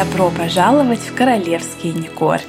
Добро 0.00 0.30
пожаловать 0.30 1.00
в 1.00 1.14
Королевский 1.14 1.92
Никор. 1.92 2.40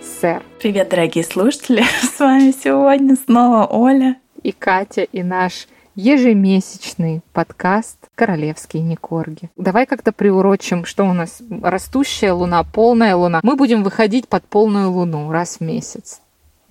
Сэр. 0.00 0.42
Привет, 0.58 0.88
дорогие 0.88 1.24
слушатели! 1.24 1.84
С 2.16 2.18
вами 2.18 2.52
сегодня 2.52 3.16
снова 3.16 3.66
Оля 3.66 4.16
и 4.42 4.50
Катя, 4.52 5.02
и 5.02 5.22
наш 5.22 5.68
ежемесячный 5.94 7.20
подкаст 7.34 7.98
«Королевские 8.14 8.82
Никорги». 8.82 9.50
Давай 9.58 9.84
как-то 9.84 10.10
приурочим, 10.10 10.86
что 10.86 11.04
у 11.04 11.12
нас 11.12 11.42
растущая 11.62 12.32
луна, 12.32 12.64
полная 12.64 13.14
луна. 13.14 13.40
Мы 13.42 13.56
будем 13.56 13.82
выходить 13.82 14.26
под 14.26 14.44
полную 14.46 14.90
луну 14.90 15.30
раз 15.30 15.56
в 15.56 15.60
месяц 15.60 16.22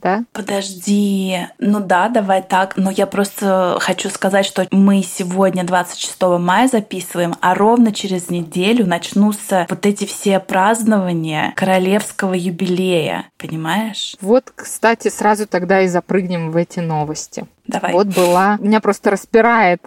да? 0.02 0.26
Подожди, 0.34 1.40
ну 1.60 1.80
да, 1.80 2.10
давай 2.10 2.42
так, 2.42 2.78
но 2.78 2.92
я 2.92 3.08
просто 3.08 3.78
хочу 3.80 4.10
сказать, 4.10 4.46
что 4.46 4.68
мы 4.72 5.04
сегодня 5.04 5.64
26 5.64 6.22
мая 6.40 6.68
записываем, 6.68 7.36
а 7.42 7.56
ровно 7.56 7.92
через 7.92 8.30
неделю 8.30 8.86
начнутся 8.86 9.66
вот 9.70 9.86
эти 9.86 10.06
все 10.06 10.40
празднования 10.40 11.54
королевского 11.56 12.34
юбилея, 12.34 13.26
понимаешь? 13.38 14.16
Вот, 14.22 14.52
кстати, 14.56 15.10
сразу 15.10 15.48
тогда 15.48 15.82
и 15.82 15.88
запрыгнем 15.88 16.52
в 16.52 16.58
эти 16.58 16.80
новости. 16.80 17.46
Давай. 17.68 17.94
Вот 17.94 18.08
была, 18.08 18.58
меня 18.60 18.80
просто 18.80 19.12
распирает, 19.12 19.82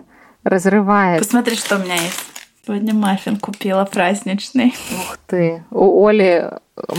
разрывает. 0.44 1.22
Посмотри, 1.22 1.56
что 1.56 1.76
у 1.76 1.78
меня 1.80 1.94
есть. 1.94 2.31
Сегодня 2.64 2.94
маффин 2.94 3.38
купила 3.38 3.84
праздничный. 3.84 4.72
Ух 4.92 5.18
ты. 5.26 5.64
У 5.72 6.06
Оли 6.06 6.48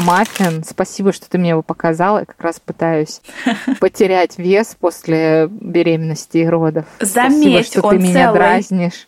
маффин. 0.05 0.63
Спасибо, 0.65 1.13
что 1.13 1.29
ты 1.29 1.37
мне 1.37 1.51
его 1.51 1.61
показала. 1.61 2.19
Я 2.19 2.25
как 2.25 2.41
раз 2.41 2.59
пытаюсь 2.59 3.21
потерять 3.79 4.37
вес 4.37 4.75
после 4.77 5.47
беременности 5.49 6.39
и 6.39 6.45
родов. 6.45 6.85
Заметь, 6.99 7.67
Спасибо, 7.67 7.79
что 7.79 7.87
он 7.87 7.91
ты 7.97 8.03
меня 8.03 8.13
целый. 8.25 8.37
дразнишь. 8.39 9.07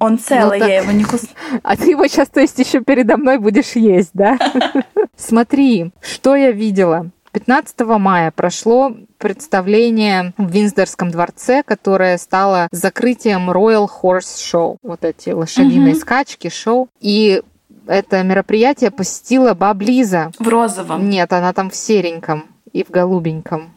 Он 0.00 0.18
целый, 0.18 0.58
Ну, 0.58 0.66
я 0.66 0.78
так- 0.80 0.88
его 0.88 0.98
не 0.98 1.04
кус... 1.04 1.22
А 1.62 1.76
ты 1.76 1.90
его 1.90 2.06
сейчас, 2.08 2.28
то 2.28 2.40
есть, 2.40 2.58
еще 2.58 2.80
передо 2.80 3.16
мной 3.16 3.38
будешь 3.38 3.76
есть, 3.76 4.10
да? 4.14 4.36
Смотри, 5.16 5.92
что 6.02 6.34
я 6.34 6.50
видела. 6.50 7.10
15 7.34 7.80
мая 7.98 8.30
прошло 8.30 8.92
представление 9.18 10.32
в 10.38 10.48
Винздорском 10.48 11.10
дворце, 11.10 11.64
которое 11.64 12.16
стало 12.16 12.68
закрытием 12.70 13.50
Royal 13.50 13.88
Horse 13.88 14.38
Show. 14.38 14.76
Вот 14.82 15.04
эти 15.04 15.30
лошадиные 15.30 15.94
Мгм. 15.94 16.00
скачки, 16.00 16.48
шоу. 16.48 16.88
И 17.00 17.42
это 17.88 18.22
мероприятие 18.22 18.92
посетила 18.92 19.52
Баблиза. 19.54 20.30
В 20.38 20.46
розовом. 20.48 21.10
Нет, 21.10 21.32
она 21.32 21.52
там 21.52 21.70
в 21.70 21.74
сереньком 21.74 22.44
и 22.74 22.84
в 22.84 22.90
голубеньком. 22.90 23.70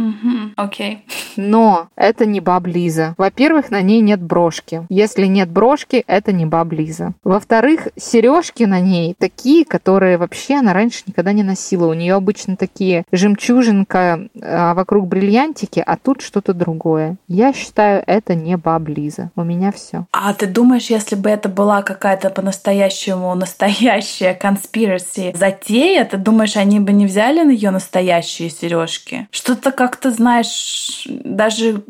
Окей. 0.58 1.06
Но 1.38 1.88
это 1.95 2.26
не 2.26 2.42
баблиза. 2.42 3.14
Во-первых, 3.17 3.70
на 3.70 3.81
ней 3.81 4.02
нет 4.02 4.22
брошки. 4.22 4.86
Если 4.89 5.28
нет 5.28 5.50
брошки, 5.50 6.04
это 6.08 6.34
не 6.34 6.45
баблиза. 6.45 7.14
Во-вторых, 7.23 7.89
сережки 7.95 8.64
на 8.64 8.80
ней 8.80 9.16
такие, 9.17 9.64
которые 9.66 10.17
вообще 10.17 10.56
она 10.56 10.73
раньше 10.73 11.04
никогда 11.06 11.31
не 11.31 11.44
носила. 11.44 11.88
У 11.88 11.94
нее 11.94 12.16
обычно 12.16 12.58
такие 12.58 13.06
жемчужинка 13.12 14.28
а 14.42 14.73
вокруг 14.73 15.08
бриллиантики, 15.08 15.82
а 15.86 15.95
тут 15.95 16.22
что-то 16.22 16.56
другое. 16.56 17.17
Я 17.28 17.54
считаю, 17.54 18.04
это 18.08 18.34
не 18.34 18.58
баблиза. 18.58 19.30
У 19.36 19.44
меня 19.44 19.72
все. 19.72 20.08
А 20.11 20.34
ты 20.34 20.48
думаешь, 20.48 20.89
если 20.89 21.16
бы 21.16 21.30
это 21.30 21.50
была 21.50 21.84
какая-то 21.84 22.32
по-настоящему 22.32 23.34
настоящая 23.36 24.38
conspiracy 24.42 25.38
затея, 25.38 26.04
ты 26.06 26.17
думаешь, 26.17 26.58
они 26.58 26.80
бы 26.80 26.94
не 26.94 27.06
взяли 27.06 27.44
на 27.44 27.52
ее 27.52 27.70
настоящие 27.70 28.50
сережки? 28.50 28.86
Что-то 29.31 29.71
как-то, 29.71 30.11
знаешь, 30.11 31.07
даже 31.09 31.83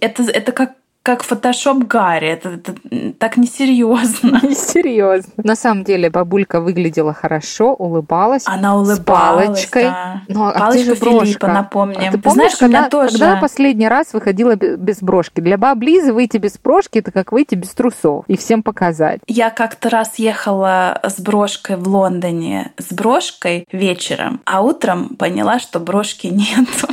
это, 0.00 0.22
это 0.24 0.52
как 0.52 0.74
как 1.02 1.24
фотошоп 1.24 1.78
Гарри, 1.84 2.28
это, 2.28 2.50
это 2.50 2.74
так 3.18 3.36
несерьезно. 3.36 4.40
Серьезно. 4.54 5.32
На 5.36 5.56
самом 5.56 5.82
деле 5.82 6.10
бабулька 6.10 6.60
выглядела 6.60 7.12
хорошо, 7.12 7.74
улыбалась. 7.74 8.44
Она 8.46 8.76
улыбалась. 8.76 9.46
палочкой. 9.46 9.84
да. 9.84 10.22
Ну, 10.28 10.44
а 10.44 10.52
Палочка 10.52 10.84
же 10.84 10.94
Филиппа, 10.94 11.16
брошка? 11.16 11.48
напомним. 11.48 12.08
А 12.08 12.12
ты 12.12 12.18
помнишь, 12.18 12.34
знаешь, 12.34 12.56
когда, 12.56 12.88
тоже... 12.88 13.18
когда 13.18 13.36
последний 13.36 13.88
раз 13.88 14.12
выходила 14.12 14.54
бе- 14.54 14.76
без 14.76 15.00
брошки? 15.02 15.40
Для 15.40 15.58
баблизы 15.58 16.12
выйти 16.12 16.36
без 16.36 16.56
брошки 16.58 16.98
это 16.98 17.10
как 17.10 17.32
выйти 17.32 17.56
без 17.56 17.70
трусов 17.70 18.24
и 18.28 18.36
всем 18.36 18.62
показать. 18.62 19.20
Я 19.26 19.50
как-то 19.50 19.90
раз 19.90 20.18
ехала 20.18 21.00
с 21.02 21.20
брошкой 21.20 21.76
в 21.76 21.88
Лондоне, 21.88 22.72
с 22.78 22.92
брошкой 22.92 23.66
вечером, 23.72 24.40
а 24.44 24.62
утром 24.62 25.16
поняла, 25.16 25.58
что 25.58 25.80
брошки 25.80 26.28
нету. 26.28 26.86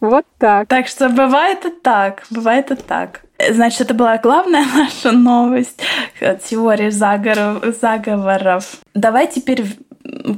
Вот 0.00 0.24
так. 0.38 0.68
Так 0.68 0.88
что 0.88 1.08
бывает 1.08 1.64
и 1.66 1.70
так, 1.70 2.24
бывает 2.30 2.70
и 2.70 2.74
так. 2.74 3.20
Значит, 3.50 3.82
это 3.82 3.94
была 3.94 4.18
главная 4.18 4.64
наша 4.74 5.12
новость 5.12 5.80
теории 6.44 6.90
заговоров. 6.90 7.76
заговоров. 7.80 8.78
Давай 8.94 9.26
теперь 9.26 9.64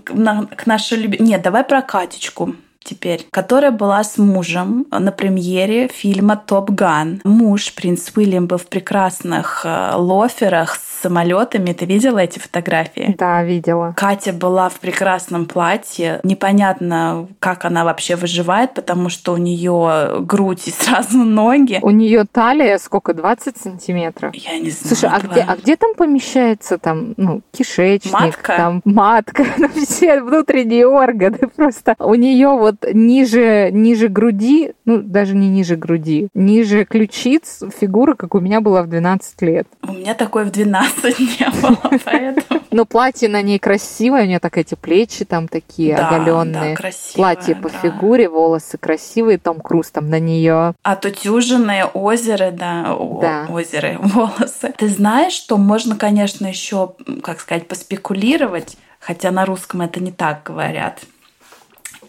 к 0.04 0.66
нашей 0.66 0.98
любимой... 0.98 1.28
Нет, 1.28 1.42
давай 1.42 1.64
про 1.64 1.82
Катечку 1.82 2.54
теперь, 2.84 3.26
которая 3.30 3.70
была 3.70 4.02
с 4.04 4.18
мужем 4.18 4.86
на 4.90 5.12
премьере 5.12 5.88
фильма 5.88 6.36
«Топ 6.36 6.70
Ган». 6.70 7.20
Муж, 7.24 7.74
принц 7.74 8.10
Уильям, 8.16 8.46
был 8.46 8.58
в 8.58 8.66
прекрасных 8.66 9.62
э, 9.64 9.92
лоферах 9.94 10.76
с 10.76 10.92
самолетами. 11.02 11.72
Ты 11.72 11.84
видела 11.84 12.20
эти 12.20 12.38
фотографии? 12.38 13.14
Да, 13.18 13.42
видела. 13.42 13.94
Катя 13.96 14.32
была 14.32 14.68
в 14.68 14.78
прекрасном 14.78 15.46
платье. 15.46 16.20
Непонятно, 16.22 17.28
как 17.40 17.64
она 17.64 17.84
вообще 17.84 18.16
выживает, 18.16 18.74
потому 18.74 19.08
что 19.08 19.32
у 19.32 19.36
нее 19.36 20.20
грудь 20.20 20.68
и 20.68 20.70
сразу 20.70 21.18
ноги. 21.18 21.80
У 21.82 21.90
нее 21.90 22.24
талия 22.30 22.78
сколько? 22.78 23.14
20 23.14 23.56
сантиметров? 23.56 24.34
Я 24.34 24.58
не 24.58 24.70
знаю. 24.70 24.96
Слушай, 24.96 25.10
а 25.12 25.20
где, 25.20 25.40
а 25.40 25.56
где 25.56 25.76
там 25.76 25.94
помещается 25.94 26.78
там, 26.78 27.14
ну, 27.16 27.42
кишечник, 27.52 28.12
Матка? 28.12 28.56
там 28.56 28.82
матка, 28.84 29.44
все 29.86 30.22
внутренние 30.22 30.86
органы 30.86 31.38
просто. 31.56 31.96
У 31.98 32.14
нее 32.14 32.48
вот 32.48 32.71
ниже, 32.92 33.70
ниже 33.72 34.08
груди, 34.08 34.72
ну, 34.84 35.02
даже 35.02 35.34
не 35.34 35.48
ниже 35.48 35.76
груди, 35.76 36.28
ниже 36.34 36.84
ключиц 36.84 37.62
фигура, 37.80 38.14
как 38.14 38.34
у 38.34 38.40
меня 38.40 38.60
была 38.60 38.82
в 38.82 38.88
12 38.88 39.42
лет. 39.42 39.66
У 39.86 39.92
меня 39.92 40.14
такой 40.14 40.44
в 40.44 40.50
12 40.50 41.18
не 41.40 41.50
было, 41.60 41.78
поэтому... 42.04 42.60
Но 42.72 42.86
платье 42.86 43.28
на 43.28 43.42
ней 43.42 43.58
красивое, 43.58 44.22
у 44.22 44.26
нее 44.26 44.38
так 44.38 44.56
эти 44.56 44.74
плечи 44.74 45.26
там 45.26 45.46
такие 45.46 45.94
Да, 45.94 46.08
оголенные. 46.08 46.74
да, 46.74 46.90
Платье 47.14 47.54
по 47.54 47.68
да. 47.68 47.78
фигуре, 47.78 48.28
волосы 48.30 48.78
красивые, 48.78 49.36
Том 49.36 49.60
Круз 49.60 49.90
там 49.90 50.08
на 50.08 50.18
нее. 50.18 50.74
Отутюженные 50.82 51.84
озера, 51.84 52.50
да, 52.50 52.94
о- 52.94 53.20
Да. 53.20 53.46
озеры, 53.50 53.98
волосы. 54.02 54.72
Ты 54.78 54.88
знаешь, 54.88 55.34
что 55.34 55.58
можно, 55.58 55.96
конечно, 55.96 56.46
еще, 56.46 56.94
как 57.22 57.40
сказать, 57.40 57.68
поспекулировать, 57.68 58.78
хотя 59.00 59.30
на 59.30 59.44
русском 59.44 59.82
это 59.82 60.02
не 60.02 60.12
так 60.12 60.42
говорят. 60.44 61.00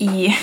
i 0.04 0.36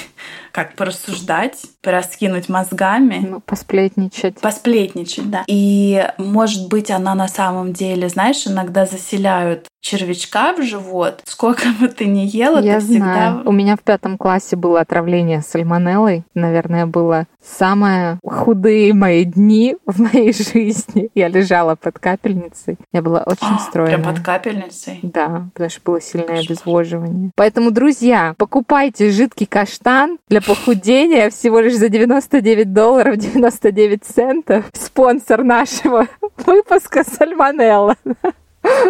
как 0.52 0.74
порассуждать, 0.74 1.62
пораскинуть 1.82 2.48
мозгами. 2.48 3.26
Ну, 3.28 3.40
посплетничать. 3.40 4.40
Посплетничать, 4.40 5.30
да. 5.30 5.44
И, 5.46 6.06
может 6.18 6.68
быть, 6.68 6.90
она 6.90 7.14
на 7.14 7.28
самом 7.28 7.72
деле, 7.72 8.08
знаешь, 8.08 8.46
иногда 8.46 8.86
заселяют 8.86 9.66
червячка 9.82 10.52
в 10.52 10.62
живот. 10.62 11.22
Сколько 11.24 11.68
бы 11.80 11.88
ты 11.88 12.04
ни 12.06 12.20
ела, 12.20 12.60
Я 12.60 12.80
ты 12.80 12.86
всегда... 12.86 13.04
знаю. 13.04 13.42
У 13.48 13.52
меня 13.52 13.76
в 13.76 13.80
пятом 13.80 14.18
классе 14.18 14.56
было 14.56 14.80
отравление 14.80 15.40
сальмонеллой. 15.40 16.24
Наверное, 16.34 16.84
было 16.84 17.26
самые 17.42 18.18
худые 18.22 18.92
мои 18.92 19.24
дни 19.24 19.76
в 19.86 19.98
моей 20.00 20.32
жизни. 20.52 21.08
Я 21.14 21.28
лежала 21.28 21.76
под 21.76 21.98
капельницей. 21.98 22.76
Я 22.92 23.00
была 23.00 23.22
очень 23.24 23.38
А, 23.56 23.58
стройная. 23.58 23.96
Прям 23.98 24.14
под 24.14 24.22
капельницей. 24.22 24.98
Да, 25.02 25.48
потому 25.54 25.70
что 25.70 25.80
было 25.82 26.00
сильное 26.02 26.40
обезвоживание. 26.40 27.30
Поэтому, 27.34 27.70
друзья, 27.70 28.34
покупайте 28.36 29.10
жидкий 29.10 29.46
каштан 29.46 30.18
для 30.28 30.39
похудения 30.40 31.30
всего 31.30 31.60
лишь 31.60 31.74
за 31.74 31.88
99 31.88 32.72
долларов 32.72 33.16
99 33.16 34.04
центов. 34.04 34.64
Спонсор 34.72 35.44
нашего 35.44 36.08
выпуска 36.44 37.04
Сальмонелла. 37.04 37.96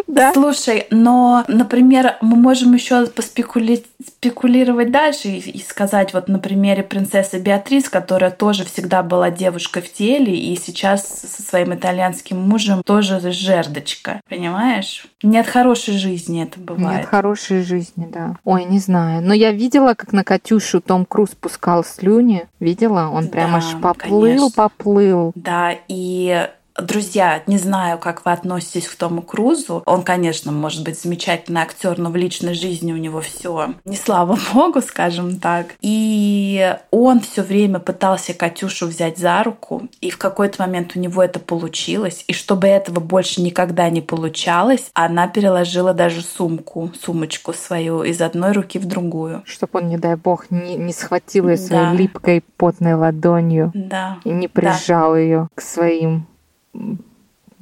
Да. 0.07 0.33
Слушай, 0.35 0.87
но, 0.91 1.45
например, 1.47 2.17
мы 2.21 2.37
можем 2.37 2.75
еще 2.75 3.05
поспекули- 3.07 3.85
спекулировать 4.05 4.91
дальше 4.91 5.29
и, 5.29 5.39
и 5.39 5.63
сказать, 5.63 6.13
вот 6.13 6.29
на 6.29 6.39
примере 6.41 6.83
принцессы 6.83 7.39
Беатрис, 7.39 7.89
которая 7.89 8.33
тоже 8.33 8.65
всегда 8.65 9.03
была 9.05 9.31
девушкой 9.31 9.83
в 9.83 9.93
теле 9.93 10.37
и 10.37 10.57
сейчас 10.57 11.07
со 11.07 11.43
своим 11.43 11.73
итальянским 11.75 12.39
мужем 12.41 12.83
тоже 12.83 13.21
жердочка, 13.31 14.21
понимаешь? 14.29 15.07
Не 15.23 15.39
от 15.39 15.47
хорошей 15.47 15.97
жизни 15.97 16.43
это 16.43 16.59
бывает. 16.59 16.99
Нет 17.01 17.07
хорошей 17.07 17.63
жизни, 17.63 18.09
да. 18.13 18.37
Ой, 18.45 18.65
не 18.65 18.81
знаю. 18.81 19.23
Но 19.23 19.33
я 19.33 19.53
видела, 19.53 19.95
как 19.95 20.13
на 20.13 20.25
Катюшу 20.25 20.81
Том 20.81 21.05
Круз 21.05 21.31
пускал 21.41 21.85
слюни. 21.85 22.47
Видела? 22.59 23.09
Он 23.13 23.29
прям 23.29 23.53
Да, 23.53 23.57
аж 23.59 23.77
поплыл, 23.81 24.23
конечно. 24.23 24.51
поплыл. 24.55 25.33
Да, 25.37 25.73
и 25.89 26.49
Друзья, 26.83 27.43
не 27.47 27.59
знаю, 27.59 27.99
как 27.99 28.25
вы 28.25 28.33
относитесь 28.33 28.89
к 28.89 28.97
Тому 28.97 29.23
Крузу. 29.23 29.83
Он, 29.87 30.03
конечно, 30.03 30.53
может 30.53 30.85
быть 30.85 31.01
замечательный 31.01 31.63
актер, 31.63 31.99
но 31.99 32.11
в 32.11 32.17
личной 32.17 32.55
жизни 32.55 32.93
у 32.93 32.97
него 32.97 33.21
все 33.21 33.75
не 33.85 33.97
слава 33.97 34.39
богу, 34.55 34.81
скажем 34.81 35.39
так. 35.39 35.75
И 35.81 36.77
он 36.91 37.21
все 37.21 37.43
время 37.43 37.79
пытался 37.79 38.35
Катюшу 38.35 38.87
взять 38.87 39.19
за 39.19 39.43
руку, 39.43 39.89
и 40.01 40.11
в 40.11 40.19
какой-то 40.19 40.63
момент 40.63 40.93
у 40.95 41.01
него 41.01 41.23
это 41.23 41.41
получилось. 41.41 42.25
И 42.29 42.33
чтобы 42.33 42.67
этого 42.69 43.01
больше 43.01 43.43
никогда 43.43 43.91
не 43.91 44.01
получалось, 44.01 44.91
она 44.95 45.29
переложила 45.29 45.95
даже 45.95 46.23
сумку, 46.23 46.91
сумочку 47.01 47.53
свою 47.53 48.03
из 48.03 48.21
одной 48.21 48.53
руки 48.53 48.79
в 48.79 48.87
другую. 48.87 49.43
Чтобы 49.47 49.81
он, 49.81 49.89
не 49.89 49.99
дай 49.99 50.17
бог, 50.17 50.51
не, 50.51 50.77
не 50.77 50.93
схватил 50.93 51.49
ее 51.49 51.57
своей 51.57 51.85
да. 51.85 51.93
липкой 51.93 52.45
потной 52.57 52.95
ладонью 52.95 53.73
да. 53.75 54.19
и 54.25 54.31
не 54.31 54.49
прижал 54.49 55.13
да. 55.13 55.19
ее 55.19 55.49
к 55.55 55.61
своим 55.61 56.27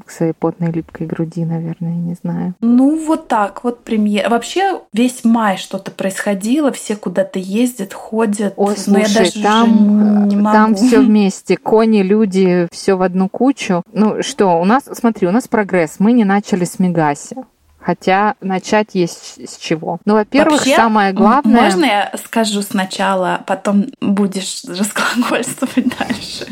к 0.08 0.10
своей 0.10 0.32
потной 0.32 0.72
липкой 0.72 1.06
груди, 1.06 1.44
наверное, 1.44 1.92
не 1.92 2.14
знаю. 2.14 2.54
Ну, 2.60 3.04
вот 3.06 3.28
так 3.28 3.62
вот 3.62 3.84
премьер. 3.84 4.28
Вообще 4.30 4.80
весь 4.92 5.22
май 5.22 5.58
что-то 5.58 5.90
происходило, 5.90 6.72
все 6.72 6.96
куда-то 6.96 7.38
ездят, 7.38 7.92
ходят. 7.92 8.54
Ой, 8.56 8.76
слушай, 8.76 9.02
я 9.02 9.18
даже 9.18 9.42
там, 9.42 10.28
не 10.28 10.36
могу. 10.36 10.56
там 10.56 10.74
все 10.74 11.00
вместе. 11.04 11.56
Кони, 11.58 12.02
люди, 12.02 12.68
все 12.72 12.94
в 12.94 13.02
одну 13.02 13.28
кучу. 13.28 13.82
Ну 13.92 14.22
что, 14.22 14.58
у 14.58 14.64
нас, 14.64 14.84
смотри, 14.90 15.28
у 15.28 15.30
нас 15.30 15.46
прогресс. 15.46 15.96
Мы 15.98 16.12
не 16.12 16.24
начали 16.24 16.64
с 16.64 16.78
Мегаси. 16.78 17.36
Хотя 17.78 18.34
начать 18.40 18.88
есть 18.94 19.48
с 19.48 19.56
чего. 19.56 19.98
Ну, 20.04 20.14
во-первых, 20.14 20.58
Вообще, 20.58 20.76
самое 20.76 21.12
главное... 21.12 21.62
Можно 21.62 21.84
я 21.84 22.12
скажу 22.22 22.60
сначала, 22.62 23.42
потом 23.46 23.86
будешь 24.00 24.64
разглагольствовать 24.68 25.86
дальше? 25.98 26.48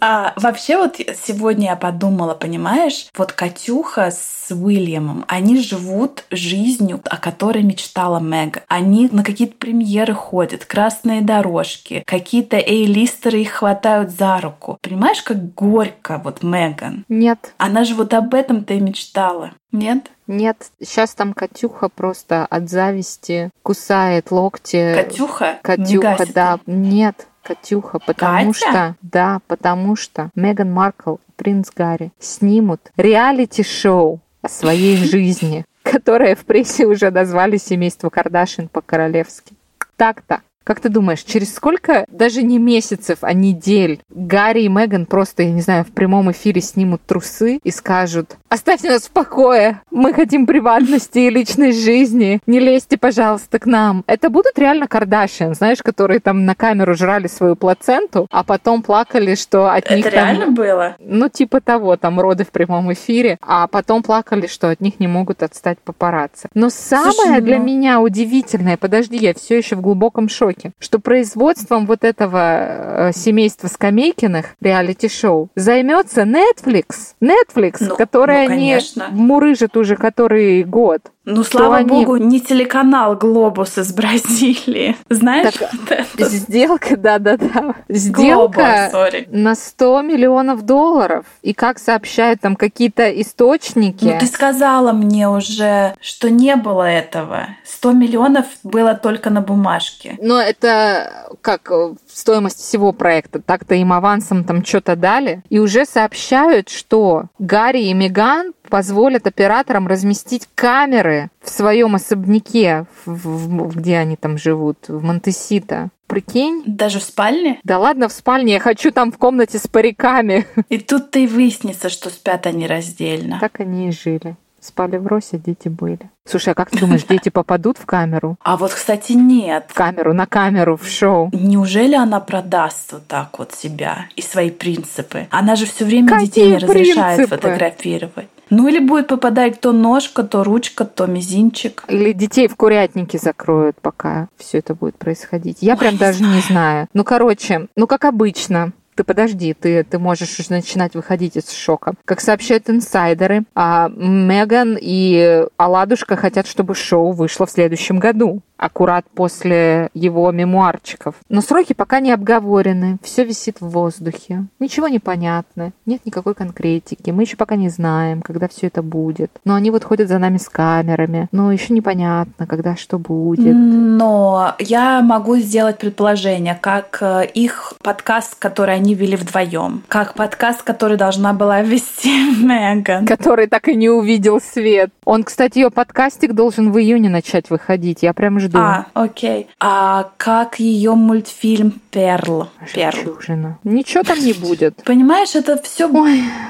А 0.00 0.34
вообще 0.36 0.76
вот 0.76 0.96
сегодня 0.96 1.68
я 1.70 1.76
подумала, 1.76 2.34
понимаешь, 2.34 3.06
вот 3.16 3.32
Катюха 3.32 4.10
с 4.10 4.54
Уильямом, 4.54 5.24
они 5.26 5.58
живут 5.58 6.24
жизнью, 6.30 7.00
о 7.04 7.16
которой 7.16 7.62
мечтала 7.62 8.20
Мега. 8.20 8.62
Они 8.68 9.08
на 9.10 9.24
какие-то 9.24 9.56
премьеры 9.56 10.14
ходят, 10.14 10.64
красные 10.64 11.22
дорожки, 11.22 12.02
какие-то 12.06 12.56
эйлистеры 12.56 13.40
их 13.40 13.52
хватают 13.52 14.10
за 14.10 14.40
руку. 14.40 14.78
Понимаешь, 14.82 15.22
как 15.22 15.54
горько 15.54 16.20
вот 16.22 16.42
Меган? 16.42 17.04
Нет. 17.08 17.54
Она 17.56 17.84
же 17.84 17.94
вот 17.94 18.12
об 18.12 18.34
этом-то 18.34 18.74
и 18.74 18.80
мечтала. 18.80 19.52
Нет? 19.72 20.10
Нет, 20.26 20.70
сейчас 20.82 21.14
там 21.14 21.32
Катюха 21.32 21.88
просто 21.88 22.46
от 22.46 22.68
зависти 22.68 23.50
кусает 23.62 24.30
локти. 24.30 24.94
Катюха? 24.94 25.58
Катюха, 25.62 26.26
да. 26.34 26.58
Нет, 26.66 27.26
Катюха, 27.46 27.98
потому 28.00 28.52
Катя? 28.52 28.68
что, 28.70 28.96
да, 29.02 29.40
потому 29.46 29.94
что 29.94 30.30
Меган 30.34 30.72
Маркл 30.72 31.14
и 31.14 31.32
принц 31.36 31.70
Гарри 31.74 32.10
снимут 32.18 32.80
реалити-шоу 32.96 34.20
о 34.42 34.48
своей 34.48 34.96
жизни, 35.04 35.64
которое 35.82 36.34
в 36.34 36.44
прессе 36.44 36.86
уже 36.86 37.10
назвали 37.10 37.56
семейство 37.56 38.10
Кардашин 38.10 38.68
по-королевски. 38.68 39.54
Так-то. 39.96 40.40
Как 40.66 40.80
ты 40.80 40.88
думаешь, 40.88 41.22
через 41.22 41.54
сколько, 41.54 42.04
даже 42.08 42.42
не 42.42 42.58
месяцев, 42.58 43.18
а 43.20 43.32
недель, 43.32 44.00
Гарри 44.10 44.62
и 44.62 44.68
Меган 44.68 45.06
просто, 45.06 45.44
я 45.44 45.52
не 45.52 45.60
знаю, 45.60 45.84
в 45.84 45.92
прямом 45.92 46.32
эфире 46.32 46.60
снимут 46.60 47.02
трусы 47.06 47.60
и 47.62 47.70
скажут 47.70 48.36
«Оставьте 48.48 48.90
нас 48.90 49.02
в 49.02 49.12
покое! 49.12 49.80
Мы 49.92 50.12
хотим 50.12 50.44
приватности 50.44 51.20
и 51.20 51.30
личной 51.30 51.70
жизни! 51.70 52.40
Не 52.48 52.58
лезьте, 52.58 52.98
пожалуйста, 52.98 53.60
к 53.60 53.66
нам!» 53.66 54.02
Это 54.08 54.28
будут 54.28 54.58
реально 54.58 54.88
Кардашьян, 54.88 55.54
знаешь, 55.54 55.82
которые 55.84 56.18
там 56.18 56.44
на 56.44 56.56
камеру 56.56 56.96
жрали 56.96 57.28
свою 57.28 57.54
плаценту, 57.54 58.26
а 58.32 58.42
потом 58.42 58.82
плакали, 58.82 59.36
что 59.36 59.72
от 59.72 59.84
Это 59.84 59.94
них 59.94 60.06
Это 60.06 60.16
реально 60.16 60.48
было? 60.48 60.96
Ну, 60.98 61.28
типа 61.28 61.60
того, 61.60 61.96
там 61.96 62.18
роды 62.18 62.44
в 62.44 62.50
прямом 62.50 62.92
эфире, 62.92 63.38
а 63.40 63.68
потом 63.68 64.02
плакали, 64.02 64.48
что 64.48 64.70
от 64.70 64.80
них 64.80 64.98
не 64.98 65.06
могут 65.06 65.44
отстать 65.44 65.78
папарацци. 65.78 66.48
Но 66.54 66.70
самое 66.70 67.12
Слушай, 67.12 67.40
для 67.40 67.58
ну... 67.58 67.64
меня 67.64 68.00
удивительное, 68.00 68.76
подожди, 68.76 69.16
я 69.16 69.32
все 69.32 69.58
еще 69.58 69.76
в 69.76 69.80
глубоком 69.80 70.28
шоке, 70.28 70.55
шоке, 70.56 70.72
что 70.78 70.98
производством 70.98 71.86
вот 71.86 72.04
этого 72.04 73.08
э, 73.08 73.12
семейства 73.12 73.68
Скамейкиных 73.68 74.56
реалити-шоу 74.60 75.50
займется 75.54 76.22
Netflix. 76.22 77.14
Netflix, 77.20 77.76
ну, 77.80 77.96
который 77.96 78.46
ну, 78.46 78.52
они 78.54 78.78
мурыжат 79.10 79.76
уже 79.76 79.96
который 79.96 80.62
год. 80.64 81.02
Ну, 81.26 81.42
слава 81.42 81.78
они... 81.78 81.88
богу, 81.88 82.16
не 82.18 82.40
телеканал 82.40 83.16
«Глобус» 83.16 83.78
из 83.78 83.92
Бразилии. 83.92 84.96
Знаешь, 85.10 85.54
так, 85.54 85.72
вот 85.72 85.90
это? 85.90 86.24
Сделка, 86.28 86.96
да-да-да. 86.96 87.74
Сделка 87.88 88.90
Global, 88.92 89.26
на 89.32 89.56
100 89.56 90.02
миллионов 90.02 90.62
долларов. 90.62 91.26
И 91.42 91.52
как 91.52 91.80
сообщают 91.80 92.40
там 92.42 92.54
какие-то 92.54 93.10
источники... 93.20 94.04
Ну, 94.04 94.16
ты 94.20 94.26
сказала 94.26 94.92
мне 94.92 95.28
уже, 95.28 95.96
что 96.00 96.30
не 96.30 96.54
было 96.54 96.84
этого. 96.84 97.48
100 97.64 97.92
миллионов 97.92 98.46
было 98.62 98.94
только 98.94 99.28
на 99.30 99.40
бумажке. 99.40 100.16
Но 100.20 100.40
это 100.40 101.26
как 101.40 101.72
стоимость 102.08 102.60
всего 102.60 102.92
проекта. 102.92 103.40
Так-то 103.40 103.74
им 103.74 103.92
авансом 103.92 104.44
там 104.44 104.64
что-то 104.64 104.94
дали. 104.94 105.42
И 105.48 105.58
уже 105.58 105.86
сообщают, 105.86 106.68
что 106.68 107.24
Гарри 107.40 107.86
и 107.86 107.94
Меган 107.94 108.52
позволят 108.66 109.26
операторам 109.26 109.86
разместить 109.86 110.48
камеры 110.54 111.30
в 111.42 111.50
своем 111.50 111.94
особняке, 111.94 112.86
в, 113.04 113.16
в, 113.16 113.76
где 113.76 113.96
они 113.98 114.16
там 114.16 114.36
живут, 114.38 114.88
в 114.88 115.02
Монтесита. 115.02 115.88
Прикинь? 116.06 116.62
Даже 116.66 117.00
в 117.00 117.02
спальне? 117.02 117.58
Да 117.64 117.78
ладно, 117.78 118.08
в 118.08 118.12
спальне. 118.12 118.54
Я 118.54 118.60
хочу 118.60 118.92
там 118.92 119.10
в 119.10 119.18
комнате 119.18 119.58
с 119.58 119.66
париками. 119.66 120.46
И 120.68 120.78
тут-то 120.78 121.18
и 121.18 121.26
выяснится, 121.26 121.88
что 121.88 122.10
спят 122.10 122.46
они 122.46 122.66
раздельно. 122.66 123.38
Так 123.40 123.58
они 123.60 123.88
и 123.88 123.92
жили. 123.92 124.36
Спали 124.60 124.96
в 124.96 125.06
росе, 125.06 125.38
дети 125.38 125.68
были. 125.68 126.10
Слушай, 126.24 126.50
а 126.50 126.54
как 126.54 126.70
ты 126.70 126.78
думаешь, 126.80 127.04
дети 127.04 127.28
попадут 127.28 127.78
в 127.78 127.86
камеру? 127.86 128.36
А 128.42 128.56
вот, 128.56 128.72
кстати, 128.72 129.12
нет. 129.12 129.66
В 129.68 129.74
камеру, 129.74 130.12
на 130.12 130.26
камеру, 130.26 130.76
в 130.76 130.88
шоу. 130.88 131.30
Неужели 131.32 131.94
она 131.94 132.18
продаст 132.20 132.92
вот 132.92 133.06
так 133.06 133.38
вот 133.38 133.52
себя 133.52 134.06
и 134.16 134.22
свои 134.22 134.50
принципы? 134.50 135.28
Она 135.30 135.54
же 135.54 135.66
все 135.66 135.84
время 135.84 136.08
Какие 136.08 136.26
детей 136.26 136.48
не 136.50 136.58
разрешает 136.58 137.16
принципы? 137.16 137.36
фотографировать. 137.36 138.28
Ну 138.50 138.68
или 138.68 138.78
будет 138.78 139.08
попадать 139.08 139.60
то 139.60 139.72
ножка, 139.72 140.22
то 140.22 140.44
ручка, 140.44 140.84
то 140.84 141.06
мизинчик. 141.06 141.84
Или 141.88 142.12
детей 142.12 142.48
в 142.48 142.56
курятнике 142.56 143.18
закроют, 143.18 143.76
пока 143.80 144.28
все 144.36 144.58
это 144.58 144.74
будет 144.74 144.96
происходить. 144.96 145.58
Я 145.60 145.74
Ой, 145.74 145.78
прям 145.78 145.96
даже 145.96 146.18
знаю. 146.18 146.34
не 146.34 146.40
знаю. 146.40 146.88
Ну, 146.94 147.04
короче, 147.04 147.66
ну 147.76 147.86
как 147.86 148.04
обычно, 148.04 148.72
ты 148.96 149.04
подожди, 149.04 149.52
ты, 149.52 149.84
ты 149.84 149.98
можешь 149.98 150.38
уже 150.40 150.50
начинать 150.50 150.94
выходить 150.94 151.36
из 151.36 151.52
шока. 151.52 151.92
Как 152.06 152.20
сообщают 152.20 152.70
инсайдеры, 152.70 153.44
а 153.54 153.88
Меган 153.88 154.78
и 154.80 155.44
Аладушка 155.58 156.16
хотят, 156.16 156.46
чтобы 156.46 156.74
шоу 156.74 157.12
вышло 157.12 157.44
в 157.46 157.50
следующем 157.50 157.98
году 157.98 158.40
аккурат 158.56 159.06
после 159.14 159.90
его 159.94 160.30
мемуарчиков. 160.32 161.16
Но 161.28 161.40
сроки 161.40 161.72
пока 161.72 162.00
не 162.00 162.12
обговорены, 162.12 162.98
все 163.02 163.24
висит 163.24 163.60
в 163.60 163.68
воздухе, 163.68 164.46
ничего 164.58 164.88
не 164.88 164.98
понятно, 164.98 165.72
нет 165.84 166.00
никакой 166.04 166.34
конкретики, 166.34 167.10
мы 167.10 167.22
еще 167.22 167.36
пока 167.36 167.56
не 167.56 167.68
знаем, 167.68 168.22
когда 168.22 168.48
все 168.48 168.68
это 168.68 168.82
будет. 168.82 169.30
Но 169.44 169.54
они 169.54 169.70
вот 169.70 169.84
ходят 169.84 170.08
за 170.08 170.18
нами 170.18 170.38
с 170.38 170.48
камерами, 170.48 171.28
но 171.32 171.52
еще 171.52 171.72
непонятно, 171.72 172.46
когда 172.46 172.76
что 172.76 172.98
будет. 172.98 173.54
Но 173.54 174.54
я 174.58 175.02
могу 175.02 175.36
сделать 175.36 175.78
предположение, 175.78 176.58
как 176.60 176.98
э, 177.00 177.26
их 177.34 177.74
подкаст, 177.82 178.36
который 178.38 178.74
они 178.74 178.94
вели 178.94 179.16
вдвоем, 179.16 179.82
как 179.88 180.14
подкаст, 180.14 180.62
который 180.62 180.96
должна 180.96 181.32
была 181.32 181.62
вести 181.62 182.10
Меган. 182.42 183.06
Который 183.06 183.46
так 183.46 183.68
и 183.68 183.74
не 183.74 183.88
увидел 183.88 184.40
свет. 184.40 184.90
Он, 185.04 185.24
кстати, 185.24 185.58
ее 185.58 185.70
подкастик 185.70 186.32
должен 186.32 186.72
в 186.72 186.78
июне 186.78 187.08
начать 187.08 187.50
выходить. 187.50 188.02
Я 188.02 188.12
прям 188.12 188.38
жду. 188.46 188.58
А, 188.58 188.86
окей. 188.94 189.48
А 189.60 190.10
как 190.16 190.58
ее 190.58 190.94
мультфильм 190.94 191.80
Перл? 191.90 192.48
Перл. 192.74 193.18
Ничего 193.64 194.02
там 194.02 194.18
не 194.18 194.32
будет. 194.32 194.76
Понимаешь, 194.84 195.34
это 195.34 195.60
все. 195.62 195.90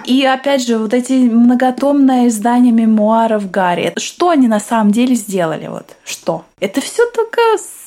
И 0.04 0.24
опять 0.24 0.66
же, 0.66 0.78
вот 0.78 0.94
эти 0.94 1.28
многотомное 1.28 2.28
издание 2.28 2.72
мемуаров 2.72 3.50
Гарри. 3.50 3.92
Что 3.96 4.30
они 4.30 4.48
на 4.48 4.60
самом 4.60 4.92
деле 4.92 5.14
сделали? 5.14 5.66
Вот 5.68 5.96
что? 6.04 6.44
Это 6.60 6.80
все 6.80 7.02
только 7.10 7.40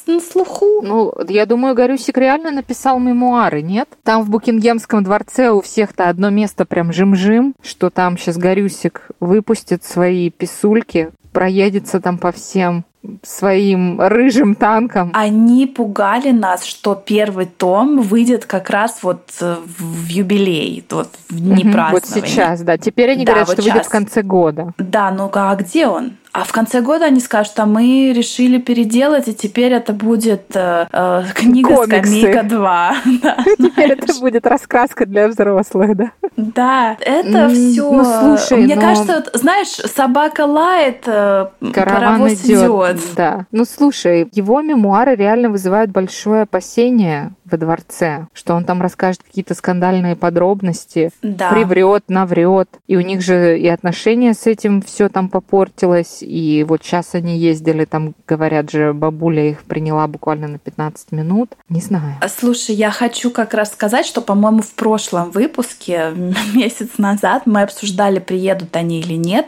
на 0.09 0.19
слуху. 0.19 0.81
Ну, 0.81 1.13
я 1.27 1.45
думаю, 1.45 1.75
Горюсик 1.75 2.17
реально 2.17 2.51
написал 2.51 2.99
мемуары, 2.99 3.61
нет? 3.61 3.89
Там 4.03 4.23
в 4.23 4.29
Букингемском 4.29 5.03
дворце 5.03 5.51
у 5.51 5.61
всех-то 5.61 6.09
одно 6.09 6.29
место 6.29 6.65
прям 6.65 6.91
жим-жим, 6.91 7.55
что 7.61 7.89
там 7.89 8.17
сейчас 8.17 8.37
Горюсик 8.37 9.07
выпустит 9.19 9.83
свои 9.83 10.29
писульки, 10.29 11.11
проедется 11.31 11.99
там 11.99 12.17
по 12.17 12.31
всем 12.31 12.85
своим 13.23 13.99
рыжим 14.01 14.55
танком. 14.55 15.11
Они 15.13 15.65
пугали 15.67 16.31
нас, 16.31 16.65
что 16.65 16.95
первый 16.95 17.45
том 17.45 18.01
выйдет 18.01 18.45
как 18.45 18.69
раз 18.69 18.99
вот 19.03 19.29
э, 19.39 19.55
в 19.77 20.07
юбилей, 20.07 20.83
вот 20.89 21.09
в 21.29 21.39
дни 21.39 21.63
угу, 21.63 21.77
Вот 21.91 22.05
сейчас, 22.05 22.61
да. 22.61 22.77
Теперь 22.77 23.11
они 23.11 23.25
да, 23.25 23.31
говорят, 23.31 23.47
вот 23.47 23.53
что 23.53 23.61
сейчас. 23.63 23.73
выйдет 23.73 23.87
в 23.87 23.91
конце 23.91 24.21
года. 24.21 24.73
Да, 24.77 25.11
ну 25.11 25.29
а 25.33 25.55
где 25.55 25.87
он? 25.87 26.17
А 26.31 26.43
в 26.43 26.51
конце 26.51 26.81
года 26.81 27.05
они 27.05 27.19
скажут, 27.19 27.53
а 27.57 27.65
мы 27.65 28.13
решили 28.15 28.59
переделать, 28.59 29.27
и 29.27 29.33
теперь 29.33 29.73
это 29.73 29.93
будет 29.93 30.55
э, 30.55 30.85
э, 30.91 31.23
книга 31.33 31.75
Комиксы. 31.75 32.19
«Скамейка 32.21 32.39
2». 32.41 32.93
Да, 33.21 33.37
Теперь 33.57 33.91
это 33.91 34.13
будет 34.19 34.45
раскраска 34.45 35.05
для 35.05 35.27
взрослых, 35.27 35.95
да? 35.97 36.11
Да, 36.37 36.97
это 37.01 37.49
все. 37.49 37.91
ну, 37.91 38.03
слушай, 38.03 38.63
Мне 38.63 38.75
но- 38.75 38.81
кажется, 38.81 39.13
вот, 39.15 39.31
знаешь, 39.41 39.69
собака 39.69 40.45
лает, 40.45 41.03
э, 41.07 41.47
Караван 41.73 42.19
паровоз 42.19 42.33
идет. 42.45 42.61
идет. 42.63 42.97
Да. 43.15 43.45
Ну 43.51 43.65
слушай, 43.65 44.29
его 44.31 44.61
мемуары 44.61 45.15
реально 45.15 45.49
вызывают 45.49 45.91
большое 45.91 46.43
опасение 46.43 47.31
во 47.51 47.57
дворце, 47.57 48.27
что 48.33 48.53
он 48.55 48.65
там 48.65 48.81
расскажет 48.81 49.23
какие-то 49.23 49.53
скандальные 49.53 50.15
подробности, 50.15 51.11
Да. 51.21 51.49
приврет, 51.51 52.05
наврет. 52.07 52.69
И 52.87 52.95
у 52.97 53.01
них 53.01 53.21
же 53.21 53.59
и 53.59 53.67
отношения 53.67 54.33
с 54.33 54.47
этим 54.47 54.81
все 54.81 55.09
там 55.09 55.29
попортилось. 55.29 56.19
И 56.21 56.65
вот 56.67 56.83
сейчас 56.83 57.15
они 57.15 57.37
ездили, 57.37 57.85
там, 57.85 58.13
говорят 58.27 58.71
же, 58.71 58.93
бабуля 58.93 59.49
их 59.49 59.63
приняла 59.63 60.07
буквально 60.07 60.47
на 60.47 60.57
15 60.59 61.11
минут. 61.11 61.51
Не 61.69 61.81
знаю. 61.81 62.15
А, 62.21 62.29
Слушай, 62.29 62.75
я 62.75 62.91
хочу 62.91 63.31
как 63.31 63.53
раз 63.53 63.71
сказать, 63.71 64.05
что, 64.05 64.21
по-моему, 64.21 64.61
в 64.61 64.71
прошлом 64.71 65.31
выпуске, 65.31 66.11
месяц 66.55 66.97
назад, 66.97 67.43
мы 67.45 67.61
обсуждали, 67.63 68.19
приедут 68.19 68.75
они 68.75 68.99
или 68.99 69.13
нет. 69.15 69.47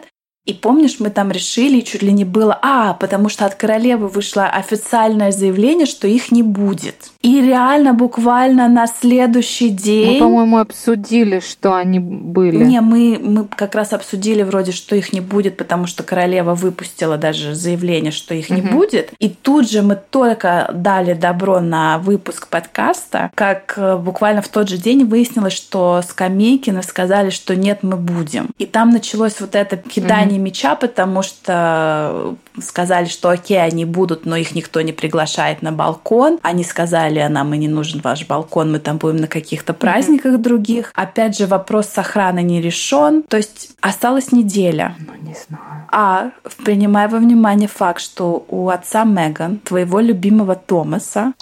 И 0.51 0.53
помнишь, 0.53 0.97
мы 0.99 1.09
там 1.11 1.31
решили, 1.31 1.79
чуть 1.79 2.03
ли 2.03 2.11
не 2.11 2.25
было, 2.25 2.59
а, 2.61 2.93
потому 2.95 3.29
что 3.29 3.45
от 3.45 3.55
королевы 3.55 4.09
вышло 4.09 4.47
официальное 4.47 5.31
заявление, 5.31 5.85
что 5.85 6.07
их 6.09 6.29
не 6.29 6.43
будет. 6.43 7.09
И 7.21 7.39
реально 7.39 7.93
буквально 7.93 8.67
на 8.67 8.85
следующий 8.87 9.69
Мы, 9.69 9.77
день... 9.77 10.19
по-моему, 10.19 10.57
обсудили, 10.57 11.39
что 11.39 11.73
они 11.73 11.99
были. 11.99 12.57
Не, 12.65 12.81
мы, 12.81 13.17
мы 13.21 13.45
как 13.45 13.75
раз 13.75 13.93
обсудили 13.93 14.43
вроде, 14.43 14.73
что 14.73 14.93
их 14.93 15.13
не 15.13 15.21
будет, 15.21 15.55
потому 15.55 15.87
что 15.87 16.03
королева 16.03 16.53
выпустила 16.53 17.15
даже 17.15 17.55
заявление, 17.55 18.11
что 18.11 18.33
их 18.33 18.49
не 18.49 18.61
Мгм. 18.61 18.75
будет. 18.75 19.13
И 19.19 19.29
тут 19.29 19.71
же 19.71 19.83
мы 19.83 19.95
только 20.09 20.69
дали 20.73 21.13
добро 21.13 21.61
на 21.61 21.97
выпуск 21.99 22.49
подкаста, 22.49 23.31
как 23.35 23.75
э, 23.77 23.95
буквально 23.95 24.41
в 24.41 24.49
тот 24.49 24.67
же 24.67 24.77
день 24.77 25.05
выяснилось, 25.05 25.53
что 25.53 26.01
Скамейкины 26.05 26.83
сказали, 26.83 27.29
что 27.29 27.55
нет, 27.55 27.83
мы 27.83 27.95
будем. 27.95 28.49
И 28.57 28.65
там 28.65 28.89
началось 28.89 29.39
вот 29.39 29.55
это 29.55 29.77
кидание 29.77 30.40
мяча, 30.41 30.75
потому 30.75 31.23
что 31.23 32.35
сказали, 32.61 33.05
что 33.05 33.29
окей, 33.29 33.61
они 33.63 33.85
будут, 33.85 34.25
но 34.25 34.35
их 34.35 34.55
никто 34.55 34.81
не 34.81 34.91
приглашает 34.93 35.61
на 35.61 35.71
балкон. 35.71 36.39
Они 36.41 36.63
сказали, 36.63 37.19
а 37.19 37.29
нам 37.29 37.53
и 37.53 37.57
не 37.57 37.67
нужен 37.67 38.01
ваш 38.03 38.25
балкон, 38.27 38.71
мы 38.71 38.79
там 38.79 38.97
будем 38.97 39.17
на 39.17 39.27
каких-то 39.27 39.73
праздниках 39.73 40.39
других. 40.39 40.91
Опять 40.95 41.37
же, 41.37 41.47
вопрос 41.47 41.87
с 41.87 41.97
охраной 41.97 42.43
не 42.43 42.61
решен. 42.61 43.23
То 43.23 43.37
есть 43.37 43.71
осталась 43.81 44.31
неделя. 44.31 44.95
Ну, 44.99 45.13
не 45.27 45.35
знаю. 45.47 45.87
А 45.93 46.31
принимая 46.63 47.07
во 47.07 47.17
внимание 47.17 47.67
факт, 47.67 48.01
что 48.01 48.45
у 48.47 48.69
отца 48.69 49.03
Меган, 49.03 49.57
твоего 49.59 49.99
любимого 49.99 50.55
Томаса, 50.55 51.33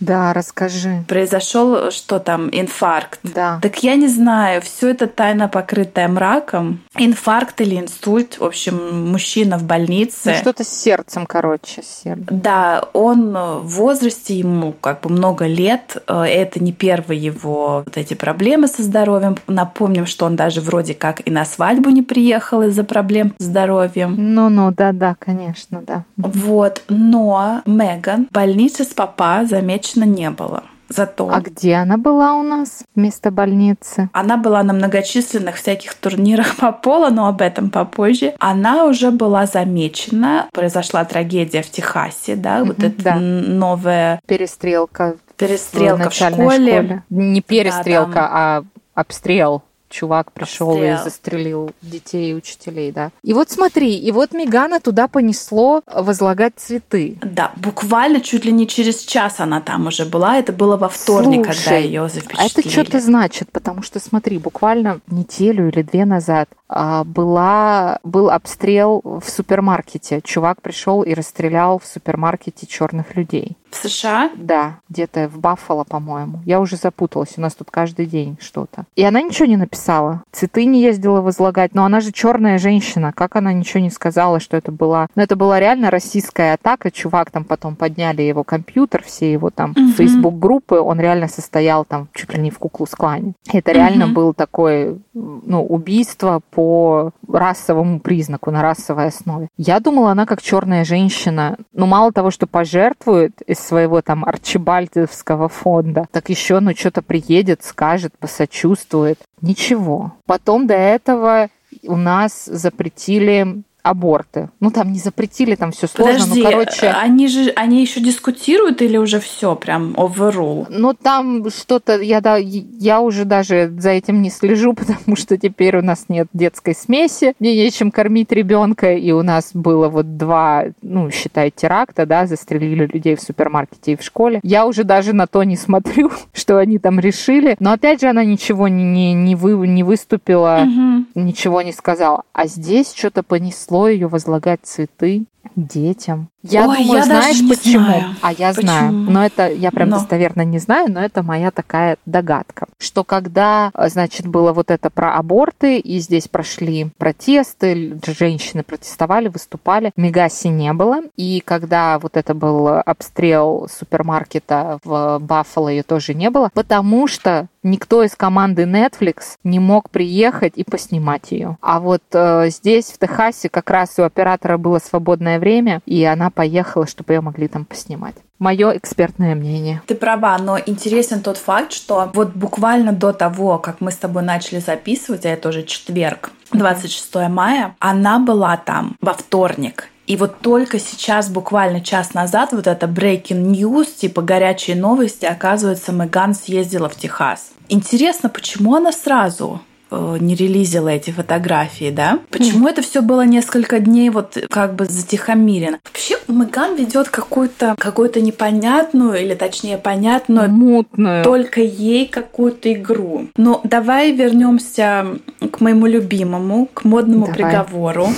Да, 0.00 0.32
расскажи. 0.32 1.04
произошел 1.08 1.90
что 1.90 2.18
там, 2.18 2.48
инфаркт. 2.52 3.20
Да. 3.22 3.58
Так 3.62 3.82
я 3.82 3.96
не 3.96 4.08
знаю, 4.08 4.62
все 4.62 4.90
это 4.90 5.06
тайна 5.06 5.48
покрытая 5.48 6.08
мраком. 6.08 6.80
Инфаркт 6.96 7.60
или 7.60 7.76
инсульт. 7.78 8.37
В 8.38 8.44
общем, 8.44 9.10
мужчина 9.10 9.58
в 9.58 9.64
больнице. 9.64 10.30
Ну, 10.30 10.34
что-то 10.34 10.64
с 10.64 10.68
сердцем, 10.68 11.26
короче, 11.26 11.82
с 11.82 12.02
сердцем. 12.04 12.26
Да, 12.30 12.84
он 12.92 13.32
в 13.32 13.66
возрасте, 13.66 14.38
ему 14.38 14.72
как 14.72 15.00
бы 15.00 15.10
много 15.10 15.46
лет. 15.46 15.96
Э, 16.06 16.22
Это 16.22 16.62
не 16.62 16.72
первые 16.72 17.20
его 17.20 17.82
вот 17.84 17.96
эти 17.96 18.14
проблемы 18.14 18.68
со 18.68 18.82
здоровьем. 18.82 19.36
Напомним, 19.46 20.06
что 20.06 20.26
он 20.26 20.36
даже 20.36 20.60
вроде 20.60 20.94
как 20.94 21.26
и 21.26 21.30
на 21.30 21.44
свадьбу 21.44 21.90
не 21.90 22.02
приехал 22.02 22.62
из-за 22.62 22.84
проблем 22.84 23.34
с 23.38 23.44
здоровьем. 23.44 24.14
Ну-ну, 24.16 24.72
да-да, 24.72 25.16
конечно, 25.18 25.82
да. 25.82 26.04
Вот, 26.16 26.82
но 26.88 27.62
Меган 27.66 28.26
в 28.26 28.32
больнице 28.32 28.84
с 28.84 28.88
папа 28.88 29.44
замечено 29.48 30.04
не 30.04 30.30
было. 30.30 30.62
Зато 30.88 31.28
А 31.32 31.40
где 31.40 31.74
она 31.74 31.96
была 31.96 32.34
у 32.34 32.42
нас 32.42 32.82
вместо 32.94 33.30
больницы? 33.30 34.08
она 34.12 34.36
была 34.36 34.62
на 34.62 34.72
многочисленных 34.72 35.56
всяких 35.56 35.94
турнирах 35.94 36.56
по 36.60 36.72
полу, 36.72 37.10
но 37.10 37.28
об 37.28 37.42
этом 37.42 37.70
попозже. 37.70 38.34
Она 38.38 38.84
уже 38.84 39.10
была 39.10 39.46
замечена. 39.46 40.48
Произошла 40.52 41.04
трагедия 41.04 41.62
в 41.62 41.70
Техасе, 41.70 42.36
да, 42.36 42.64
вот 42.64 42.78
Мгм, 42.78 42.86
это 42.86 43.02
да. 43.02 43.16
новая 43.18 44.20
Перестрелка 44.26 45.16
перестрелка 45.36 45.96
в 46.02 46.04
начальной 46.06 46.44
школе. 46.50 47.02
Не 47.10 47.40
перестрелка, 47.40 48.12
там- 48.12 48.30
а 48.32 48.62
обстрел. 48.94 49.62
Чувак 49.88 50.32
пришел 50.32 50.82
и 50.82 50.96
застрелил 50.96 51.70
детей 51.82 52.32
и 52.32 52.34
учителей, 52.34 52.92
да. 52.92 53.10
И 53.22 53.32
вот 53.32 53.50
смотри, 53.50 53.96
и 53.96 54.12
вот 54.12 54.32
Мегана 54.32 54.80
туда 54.80 55.08
понесло 55.08 55.82
возлагать 55.86 56.54
цветы. 56.56 57.18
Да, 57.22 57.52
буквально 57.56 58.20
чуть 58.20 58.44
ли 58.44 58.52
не 58.52 58.66
через 58.66 59.00
час 59.02 59.40
она 59.40 59.60
там 59.60 59.86
уже 59.86 60.04
была. 60.04 60.36
Это 60.38 60.52
было 60.52 60.76
во 60.76 60.88
вторник, 60.88 61.46
когда 61.46 61.52
Слушай, 61.54 61.84
ее 61.84 62.04
А 62.04 62.08
запечатлели. 62.08 62.50
это 62.50 62.70
что-то 62.70 63.00
значит, 63.00 63.50
потому 63.50 63.82
что, 63.82 63.98
смотри, 63.98 64.38
буквально 64.38 65.00
неделю 65.08 65.68
или 65.68 65.82
две 65.82 66.04
назад 66.04 66.48
а, 66.68 67.04
была, 67.04 67.98
был 68.02 68.30
обстрел 68.30 69.00
в 69.04 69.24
супермаркете. 69.28 70.20
Чувак 70.22 70.60
пришел 70.60 71.02
и 71.02 71.14
расстрелял 71.14 71.78
в 71.78 71.86
супермаркете 71.86 72.66
черных 72.66 73.16
людей. 73.16 73.56
В 73.70 73.76
США? 73.76 74.30
Да, 74.36 74.76
где-то 74.88 75.28
в 75.28 75.38
Баффало, 75.38 75.84
по-моему. 75.84 76.40
Я 76.44 76.60
уже 76.60 76.76
запуталась, 76.76 77.34
у 77.36 77.40
нас 77.40 77.54
тут 77.54 77.70
каждый 77.70 78.06
день 78.06 78.36
что-то. 78.40 78.84
И 78.96 79.04
она 79.04 79.20
ничего 79.20 79.46
не 79.46 79.56
написала. 79.56 80.22
Цветы 80.32 80.64
не 80.64 80.80
ездила 80.82 81.20
возлагать, 81.20 81.74
но 81.74 81.84
она 81.84 82.00
же 82.00 82.12
черная 82.12 82.58
женщина. 82.58 83.12
Как 83.14 83.36
она 83.36 83.52
ничего 83.52 83.80
не 83.80 83.90
сказала, 83.90 84.40
что 84.40 84.56
это 84.56 84.72
была... 84.72 85.08
Ну, 85.14 85.22
это 85.22 85.36
была 85.36 85.60
реально 85.60 85.90
российская 85.90 86.54
атака. 86.54 86.90
Чувак 86.90 87.30
там 87.30 87.44
потом 87.44 87.76
подняли 87.76 88.22
его 88.22 88.42
компьютер, 88.44 89.02
все 89.04 89.30
его 89.32 89.50
там 89.50 89.70
Мгм. 89.76 89.92
фейсбук-группы. 89.92 90.76
Он 90.80 90.98
реально 91.00 91.28
состоял 91.28 91.84
там 91.84 92.08
чуть 92.14 92.32
ли 92.34 92.40
не 92.40 92.50
в 92.50 92.58
куклу-склане. 92.58 93.34
Это 93.52 93.72
реально 93.72 94.06
Мгм. 94.06 94.14
был 94.14 94.34
такое, 94.34 94.96
ну, 95.14 95.64
убийство 95.64 96.40
по 96.50 97.10
расовому 97.30 98.00
признаку, 98.00 98.50
на 98.50 98.62
расовой 98.62 99.06
основе. 99.08 99.48
Я 99.56 99.80
думала, 99.80 100.12
она 100.12 100.26
как 100.26 100.40
черная 100.42 100.84
женщина, 100.84 101.56
ну, 101.72 101.86
мало 101.86 102.12
того, 102.12 102.30
что 102.30 102.46
пожертвует 102.46 103.42
из 103.58 103.66
своего 103.66 104.02
там 104.02 104.24
арчибальдовского 104.24 105.48
фонда, 105.48 106.06
так 106.10 106.28
еще, 106.30 106.60
ну, 106.60 106.74
что-то 106.74 107.02
приедет, 107.02 107.62
скажет, 107.64 108.12
посочувствует. 108.18 109.18
Ничего. 109.40 110.12
Потом 110.26 110.66
до 110.66 110.74
этого 110.74 111.48
у 111.82 111.96
нас 111.96 112.44
запретили 112.46 113.62
аборты. 113.88 114.50
Ну, 114.60 114.70
там 114.70 114.92
не 114.92 114.98
запретили, 114.98 115.54
там 115.54 115.72
все 115.72 115.86
сложно, 115.86 116.12
Подожди, 116.20 116.42
ну, 116.42 116.50
короче... 116.50 116.88
они 116.88 117.28
же 117.28 117.50
они 117.56 117.80
еще 117.80 118.00
дискутируют 118.00 118.82
или 118.82 118.96
уже 118.96 119.20
все 119.20 119.54
прям 119.54 119.94
overrule? 119.94 120.66
Ну, 120.68 120.94
там 120.94 121.48
что-то, 121.50 122.00
я, 122.00 122.20
да, 122.20 122.36
я 122.36 123.00
уже 123.00 123.24
даже 123.24 123.72
за 123.78 123.90
этим 123.90 124.22
не 124.22 124.30
слежу, 124.30 124.74
потому 124.74 125.16
что 125.16 125.36
теперь 125.38 125.78
у 125.78 125.82
нас 125.82 126.06
нет 126.08 126.28
детской 126.32 126.74
смеси, 126.74 127.34
мне 127.38 127.56
нечем 127.56 127.90
кормить 127.90 128.32
ребенка, 128.32 128.94
и 128.94 129.10
у 129.12 129.22
нас 129.22 129.50
было 129.54 129.88
вот 129.88 130.16
два, 130.16 130.64
ну, 130.82 131.10
считай, 131.10 131.50
теракта, 131.50 132.06
да, 132.06 132.26
застрелили 132.26 132.86
людей 132.86 133.16
в 133.16 133.20
супермаркете 133.20 133.92
и 133.92 133.96
в 133.96 134.02
школе. 134.02 134.40
Я 134.42 134.66
уже 134.66 134.84
даже 134.84 135.12
на 135.12 135.26
то 135.26 135.42
не 135.42 135.56
смотрю, 135.56 136.10
что 136.32 136.58
они 136.58 136.78
там 136.78 137.00
решили. 137.00 137.56
Но 137.60 137.72
опять 137.72 138.00
же, 138.00 138.08
она 138.08 138.24
ничего 138.24 138.68
не, 138.68 138.84
не, 138.84 139.12
не, 139.12 139.34
вы, 139.34 139.66
не 139.66 139.82
выступила, 139.82 140.64
Мгм. 140.64 141.06
ничего 141.14 141.62
не 141.62 141.72
сказала. 141.72 142.22
А 142.32 142.46
здесь 142.46 142.92
что-то 142.94 143.22
понесло 143.22 143.77
ее 143.86 144.08
возлагать 144.08 144.60
цветы 144.62 145.26
детям. 145.54 146.30
Я 146.42 146.68
Ой, 146.68 146.78
думаю, 146.78 146.98
я 146.98 147.04
знаешь 147.04 147.40
почему? 147.48 147.84
знаю. 147.84 148.04
А 148.22 148.32
я 148.32 148.48
Почему? 148.50 148.62
знаю. 148.62 148.92
Но 148.92 149.24
это 149.26 149.52
я 149.52 149.72
прям 149.72 149.88
Но. 149.88 149.98
достоверно 149.98 150.42
не 150.42 150.58
знаю, 150.58 150.90
но 150.90 151.00
это 151.00 151.24
моя 151.24 151.50
такая 151.50 151.96
догадка. 152.06 152.68
Что 152.78 153.02
когда, 153.02 153.72
э, 153.74 153.88
значит, 153.88 154.26
было 154.26 154.52
вот 154.52 154.70
это 154.70 154.88
про 154.88 155.16
аборты, 155.16 155.78
и 155.78 155.98
здесь 155.98 156.28
прошли 156.28 156.90
протесты, 156.96 157.98
женщины 158.06 158.62
протестовали, 158.62 159.28
выступали, 159.28 159.90
Мегаси 159.96 160.48
не 160.48 160.72
было. 160.72 161.00
И 161.16 161.42
когда 161.44 161.98
вот 161.98 162.16
это 162.16 162.34
был 162.34 162.68
обстрел 162.68 163.68
супермаркета 163.76 164.78
в 164.84 165.18
Баффало, 165.20 165.68
ее 165.68 165.82
тоже 165.82 166.14
не 166.14 166.30
было, 166.30 166.50
потому 166.54 167.08
что 167.08 167.48
никто 167.64 168.02
из 168.04 168.14
команды 168.14 168.62
Netflix 168.62 169.36
не 169.44 169.58
мог 169.58 169.90
приехать 169.90 170.52
и 170.56 170.62
поснимать 170.64 171.32
ее. 171.32 171.58
А 171.60 171.80
вот 171.80 172.02
э, 172.12 172.48
здесь, 172.50 172.86
в 172.86 172.98
Техасе, 172.98 173.48
как 173.48 173.70
раз 173.70 173.98
у 173.98 174.02
оператора 174.02 174.56
было 174.56 174.78
свободное 174.78 175.38
время, 175.40 175.80
и 175.84 176.04
она 176.04 176.27
поехала, 176.30 176.86
чтобы 176.86 177.12
ее 177.14 177.20
могли 177.20 177.48
там 177.48 177.64
поснимать. 177.64 178.14
Мое 178.38 178.76
экспертное 178.76 179.34
мнение. 179.34 179.82
Ты 179.86 179.94
права, 179.94 180.38
но 180.38 180.58
интересен 180.58 181.20
тот 181.20 181.36
факт, 181.36 181.72
что 181.72 182.10
вот 182.14 182.34
буквально 182.34 182.92
до 182.92 183.12
того, 183.12 183.58
как 183.58 183.80
мы 183.80 183.90
с 183.90 183.96
тобой 183.96 184.22
начали 184.22 184.60
записывать, 184.60 185.26
а 185.26 185.30
это 185.30 185.48
уже 185.48 185.64
четверг, 185.64 186.30
26 186.52 187.28
мая, 187.28 187.74
она 187.78 188.18
была 188.18 188.56
там 188.56 188.96
во 189.00 189.14
вторник. 189.14 189.88
И 190.06 190.16
вот 190.16 190.40
только 190.40 190.78
сейчас, 190.78 191.28
буквально 191.28 191.82
час 191.82 192.14
назад, 192.14 192.52
вот 192.52 192.66
это 192.66 192.86
breaking 192.86 193.52
news, 193.52 193.88
типа 193.94 194.22
горячие 194.22 194.74
новости, 194.74 195.26
оказывается, 195.26 195.92
Меган 195.92 196.34
съездила 196.34 196.88
в 196.88 196.96
Техас. 196.96 197.50
Интересно, 197.68 198.30
почему 198.30 198.74
она 198.74 198.90
сразу 198.90 199.60
не 199.90 200.34
релизила 200.34 200.88
эти 200.88 201.10
фотографии, 201.10 201.90
да? 201.90 202.20
Почему 202.30 202.68
mm. 202.68 202.70
это 202.70 202.82
все 202.82 203.02
было 203.02 203.24
несколько 203.24 203.80
дней 203.80 204.10
вот 204.10 204.36
как 204.50 204.74
бы 204.74 204.84
затихомирено? 204.84 205.78
Вообще 205.84 206.16
Меган 206.28 206.76
ведет 206.76 207.08
какую-то 207.08 207.74
какую-то 207.78 208.20
непонятную 208.20 209.20
или 209.22 209.34
точнее 209.34 209.78
понятную, 209.78 210.50
мутную, 210.50 211.24
только 211.24 211.60
ей 211.60 212.06
какую-то 212.06 212.72
игру. 212.72 213.28
Но 213.36 213.60
давай 213.64 214.12
вернемся 214.12 215.18
к 215.50 215.60
моему 215.60 215.86
любимому, 215.86 216.68
к 216.72 216.84
модному 216.84 217.26
давай. 217.26 217.34
приговору. 217.34 218.08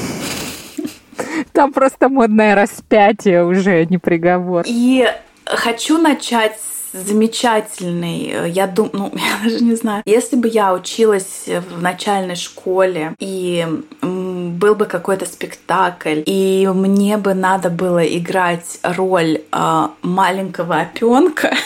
Там 1.53 1.73
просто 1.73 2.09
модное 2.09 2.55
распятие 2.55 3.45
уже, 3.45 3.85
не 3.87 3.99
приговор. 3.99 4.65
И 4.67 5.07
хочу 5.45 5.99
начать 5.99 6.59
замечательный. 6.93 8.31
Э, 8.33 8.49
я 8.49 8.67
думаю, 8.67 8.91
ну, 8.93 9.13
я 9.15 9.45
даже 9.45 9.65
не 9.65 9.75
знаю. 9.75 10.03
Если 10.07 10.37
бы 10.37 10.49
я 10.49 10.73
училась 10.75 11.47
в 11.47 11.81
начальной 11.81 12.37
школе, 12.37 13.15
и 13.19 13.67
был 14.03 14.75
бы 14.75 14.87
какой-то 14.87 15.27
спектакль, 15.27 16.23
и 16.27 16.69
мне 16.73 17.17
бы 17.17 17.35
надо 17.35 17.71
было 17.71 18.05
играть 18.05 18.79
роль 18.83 19.43
э, 19.53 19.89
маленького 20.03 20.81
опенка, 20.81 21.55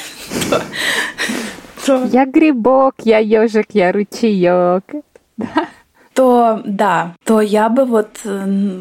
Я 1.87 2.25
грибок, 2.25 2.95
я 3.05 3.19
ежик, 3.19 3.67
я 3.73 3.93
ручеек. 3.93 4.85
то 6.15 6.63
да, 6.65 7.15
то 7.25 7.43
я 7.43 7.69
бы 7.69 7.85
вот 7.85 8.21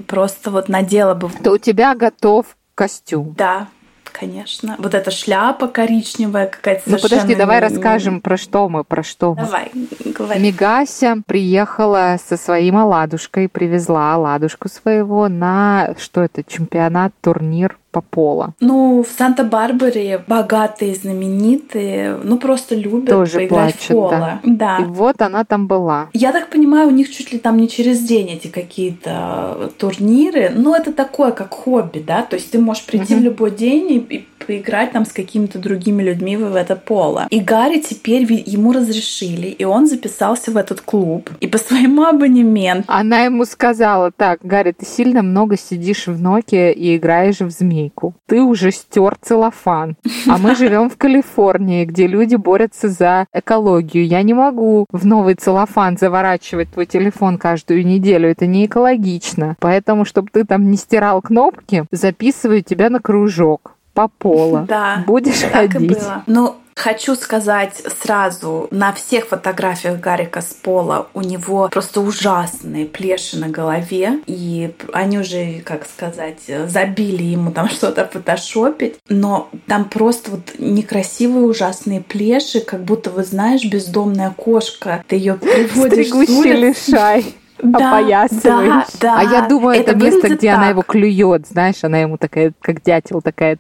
просто 0.08 0.52
вот 0.52 0.70
надела 0.70 1.14
бы. 1.14 1.30
То 1.44 1.52
у 1.52 1.58
тебя 1.58 1.96
готов 1.96 2.56
костюм. 2.76 3.34
Да, 3.38 3.68
конечно. 4.14 4.76
Вот 4.78 4.94
эта 4.94 5.12
шляпа 5.12 5.68
коричневая 5.68 6.48
какая-то 6.48 6.84
Ну 6.86 6.98
подожди, 6.98 7.36
давай 7.36 7.60
расскажем, 7.60 8.22
про 8.22 8.38
что 8.38 8.70
мы, 8.70 8.84
про 8.84 9.04
что. 9.04 9.34
Давай, 9.34 9.72
говори. 10.06 10.40
Мигася 10.40 11.18
приехала 11.26 12.18
со 12.24 12.38
своей 12.38 12.72
оладушкой, 12.72 13.50
привезла 13.50 14.14
оладушку 14.14 14.70
своего 14.70 15.28
на, 15.28 15.96
что 15.98 16.22
это, 16.22 16.44
чемпионат, 16.44 17.14
турнир 17.22 17.78
пола. 18.02 18.54
Ну, 18.60 19.04
в 19.04 19.18
Санта-Барбаре 19.18 20.24
богатые, 20.28 20.96
знаменитые, 20.96 22.18
ну, 22.24 22.38
просто 22.38 22.76
любят 22.76 23.10
Тоже 23.10 23.38
поиграть 23.40 23.76
плачут, 23.76 23.84
в 23.84 23.88
поло. 23.88 24.10
Да. 24.10 24.40
да. 24.44 24.78
И 24.80 24.86
вот 24.86 25.22
она 25.22 25.44
там 25.44 25.68
была. 25.68 26.10
Я 26.14 26.32
так 26.32 26.50
понимаю, 26.50 26.88
у 26.88 26.92
них 26.92 27.10
чуть 27.10 27.32
ли 27.32 27.40
там 27.40 27.58
не 27.58 27.68
через 27.68 28.02
день 28.02 28.30
эти 28.30 28.48
какие-то 28.48 29.72
турниры. 29.78 30.52
Ну, 30.56 30.76
это 30.76 30.94
такое, 30.94 31.32
как 31.32 31.54
хобби, 31.54 32.00
да? 32.00 32.24
То 32.24 32.36
есть 32.36 32.52
ты 32.52 32.60
можешь 32.60 32.86
прийти 32.86 33.14
угу. 33.14 33.22
в 33.22 33.24
любой 33.26 33.52
день 33.52 33.92
и, 33.92 33.98
и 33.98 34.28
поиграть 34.46 34.92
там 34.92 35.06
с 35.06 35.12
какими-то 35.12 35.60
другими 35.60 36.04
людьми 36.04 36.38
в 36.38 36.56
это 36.56 36.76
поло. 36.76 37.28
И 37.30 37.40
Гарри 37.40 37.80
теперь 37.80 38.24
ему 38.24 38.72
разрешили, 38.72 39.48
и 39.48 39.64
он 39.64 39.88
записался 39.88 40.52
в 40.52 40.58
этот 40.58 40.82
клуб. 40.82 41.30
И 41.40 41.48
по 41.48 41.58
своему 41.58 42.04
абонементу... 42.04 42.86
Она 42.88 43.22
ему 43.22 43.46
сказала, 43.46 44.12
так, 44.12 44.40
Гарри, 44.44 44.74
ты 44.78 44.86
сильно 44.86 45.22
много 45.22 45.58
сидишь 45.58 46.08
в 46.08 46.22
Nokia 46.22 46.74
и 46.74 46.98
играешь 46.98 47.40
в 47.40 47.50
змейку. 47.84 48.14
Ты 48.28 48.42
уже 48.42 48.72
стер 48.72 49.16
целлофан. 49.22 49.96
А 50.28 50.38
мы 50.38 50.56
живем 50.56 50.90
в 50.90 50.98
Калифорнии, 50.98 51.86
где 51.86 52.08
люди 52.08 52.36
борются 52.36 52.90
за 52.90 53.26
экологию. 53.34 54.06
Я 54.06 54.24
не 54.24 54.34
могу 54.34 54.86
в 54.92 55.06
новый 55.06 55.36
целлофан 55.36 55.98
заворачивать 55.98 56.72
твой 56.72 56.86
телефон 56.86 57.38
каждую 57.38 57.86
неделю. 57.86 58.30
Это 58.30 58.46
не 58.46 58.66
экологично. 58.66 59.56
Поэтому, 59.60 60.06
чтобы 60.06 60.30
ты 60.32 60.46
там 60.46 60.70
не 60.70 60.78
стирал 60.78 61.22
кнопки, 61.22 61.86
записываю 61.92 62.64
тебя 62.64 62.90
на 62.90 63.00
кружок 63.00 63.76
по 63.94 64.08
полу. 64.08 64.66
Да. 64.68 65.04
Будешь 65.06 65.42
так 65.42 65.72
ходить. 65.72 65.92
И 65.92 65.94
было. 65.94 66.24
Ну, 66.26 66.56
Хочу 66.76 67.16
сказать 67.16 67.84
сразу, 68.02 68.68
на 68.72 68.94
всех 68.94 69.28
фотографиях 69.28 70.00
Гарика 70.00 70.42
с 70.42 70.54
пола 70.54 71.08
у 71.14 71.22
него 71.22 71.70
просто 71.72 72.02
ужасные 72.02 72.86
плеши 72.86 73.38
на 73.38 73.50
голове, 73.50 74.20
и 74.26 74.74
они 74.92 75.20
уже, 75.20 75.60
как 75.62 75.86
сказать, 75.86 76.40
забили 76.68 77.24
ему 77.24 77.52
там 77.52 77.70
что-то 77.70 78.08
фотошопить, 78.12 78.96
но 79.10 79.50
там 79.68 79.86
просто 79.86 80.32
вот 80.32 80.54
некрасивые 80.58 81.46
ужасные 81.46 82.02
плеши, 82.02 82.60
как 82.60 82.84
будто, 82.84 83.10
вы 83.10 83.24
знаешь, 83.24 83.66
бездомная 83.66 84.32
кошка, 84.32 85.04
ты 85.08 85.16
ее 85.16 85.36
приводишь 85.36 86.08
Стригущий 86.08 86.54
лишай 86.54 87.36
да, 87.64 87.90
опоясываешь. 87.90 88.88
Да, 89.00 89.16
да. 89.16 89.20
А 89.20 89.24
я 89.24 89.48
думаю, 89.48 89.80
это, 89.80 89.92
это 89.92 90.04
место, 90.04 90.28
где 90.36 90.50
так. 90.50 90.58
она 90.58 90.70
его 90.70 90.82
клюет, 90.82 91.48
знаешь, 91.48 91.84
она 91.84 92.00
ему 92.00 92.18
такая, 92.18 92.54
как 92.62 92.82
дятел, 92.82 93.22
такая 93.22 93.58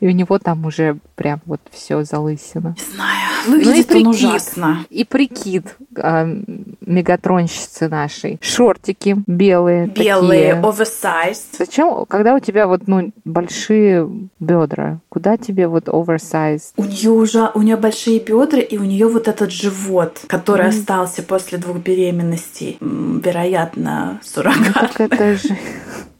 и 0.00 0.06
у 0.06 0.10
него 0.10 0.38
там 0.38 0.64
уже 0.66 0.98
прям 1.14 1.40
вот 1.46 1.60
все 1.70 2.02
залысина. 2.04 2.74
Не 2.78 2.94
знаю. 2.94 3.22
Выглядит 3.46 3.90
ну, 3.90 3.98
и 3.98 4.04
прикид, 4.04 4.06
ужасно. 4.06 4.86
И 4.90 5.04
прикид 5.04 5.76
э, 5.96 6.42
мегатронщицы 6.80 7.88
нашей. 7.88 8.38
Шортики 8.40 9.16
белые. 9.26 9.86
Белые, 9.86 10.54
такие. 10.54 10.62
oversized. 10.62 11.56
Зачем, 11.58 12.04
когда 12.06 12.34
у 12.34 12.38
тебя 12.38 12.66
вот 12.66 12.86
ну, 12.86 13.12
большие 13.24 14.08
бедра, 14.38 15.00
куда 15.08 15.36
тебе 15.36 15.66
вот 15.66 15.88
oversized? 15.88 16.72
У 16.76 16.84
нее 16.84 17.10
уже, 17.10 17.50
у 17.54 17.62
нее 17.62 17.76
большие 17.76 18.20
бедра, 18.20 18.60
и 18.60 18.78
у 18.78 18.84
нее 18.84 19.08
вот 19.08 19.28
этот 19.28 19.50
живот, 19.50 20.20
который 20.26 20.66
mm. 20.66 20.68
остался 20.68 21.22
после 21.22 21.58
двух 21.58 21.78
беременностей, 21.78 22.78
вероятно, 22.80 24.20
суррогат. 24.22 24.58
Ну, 24.66 24.72
так 24.72 25.00
это 25.00 25.34
же... 25.36 25.56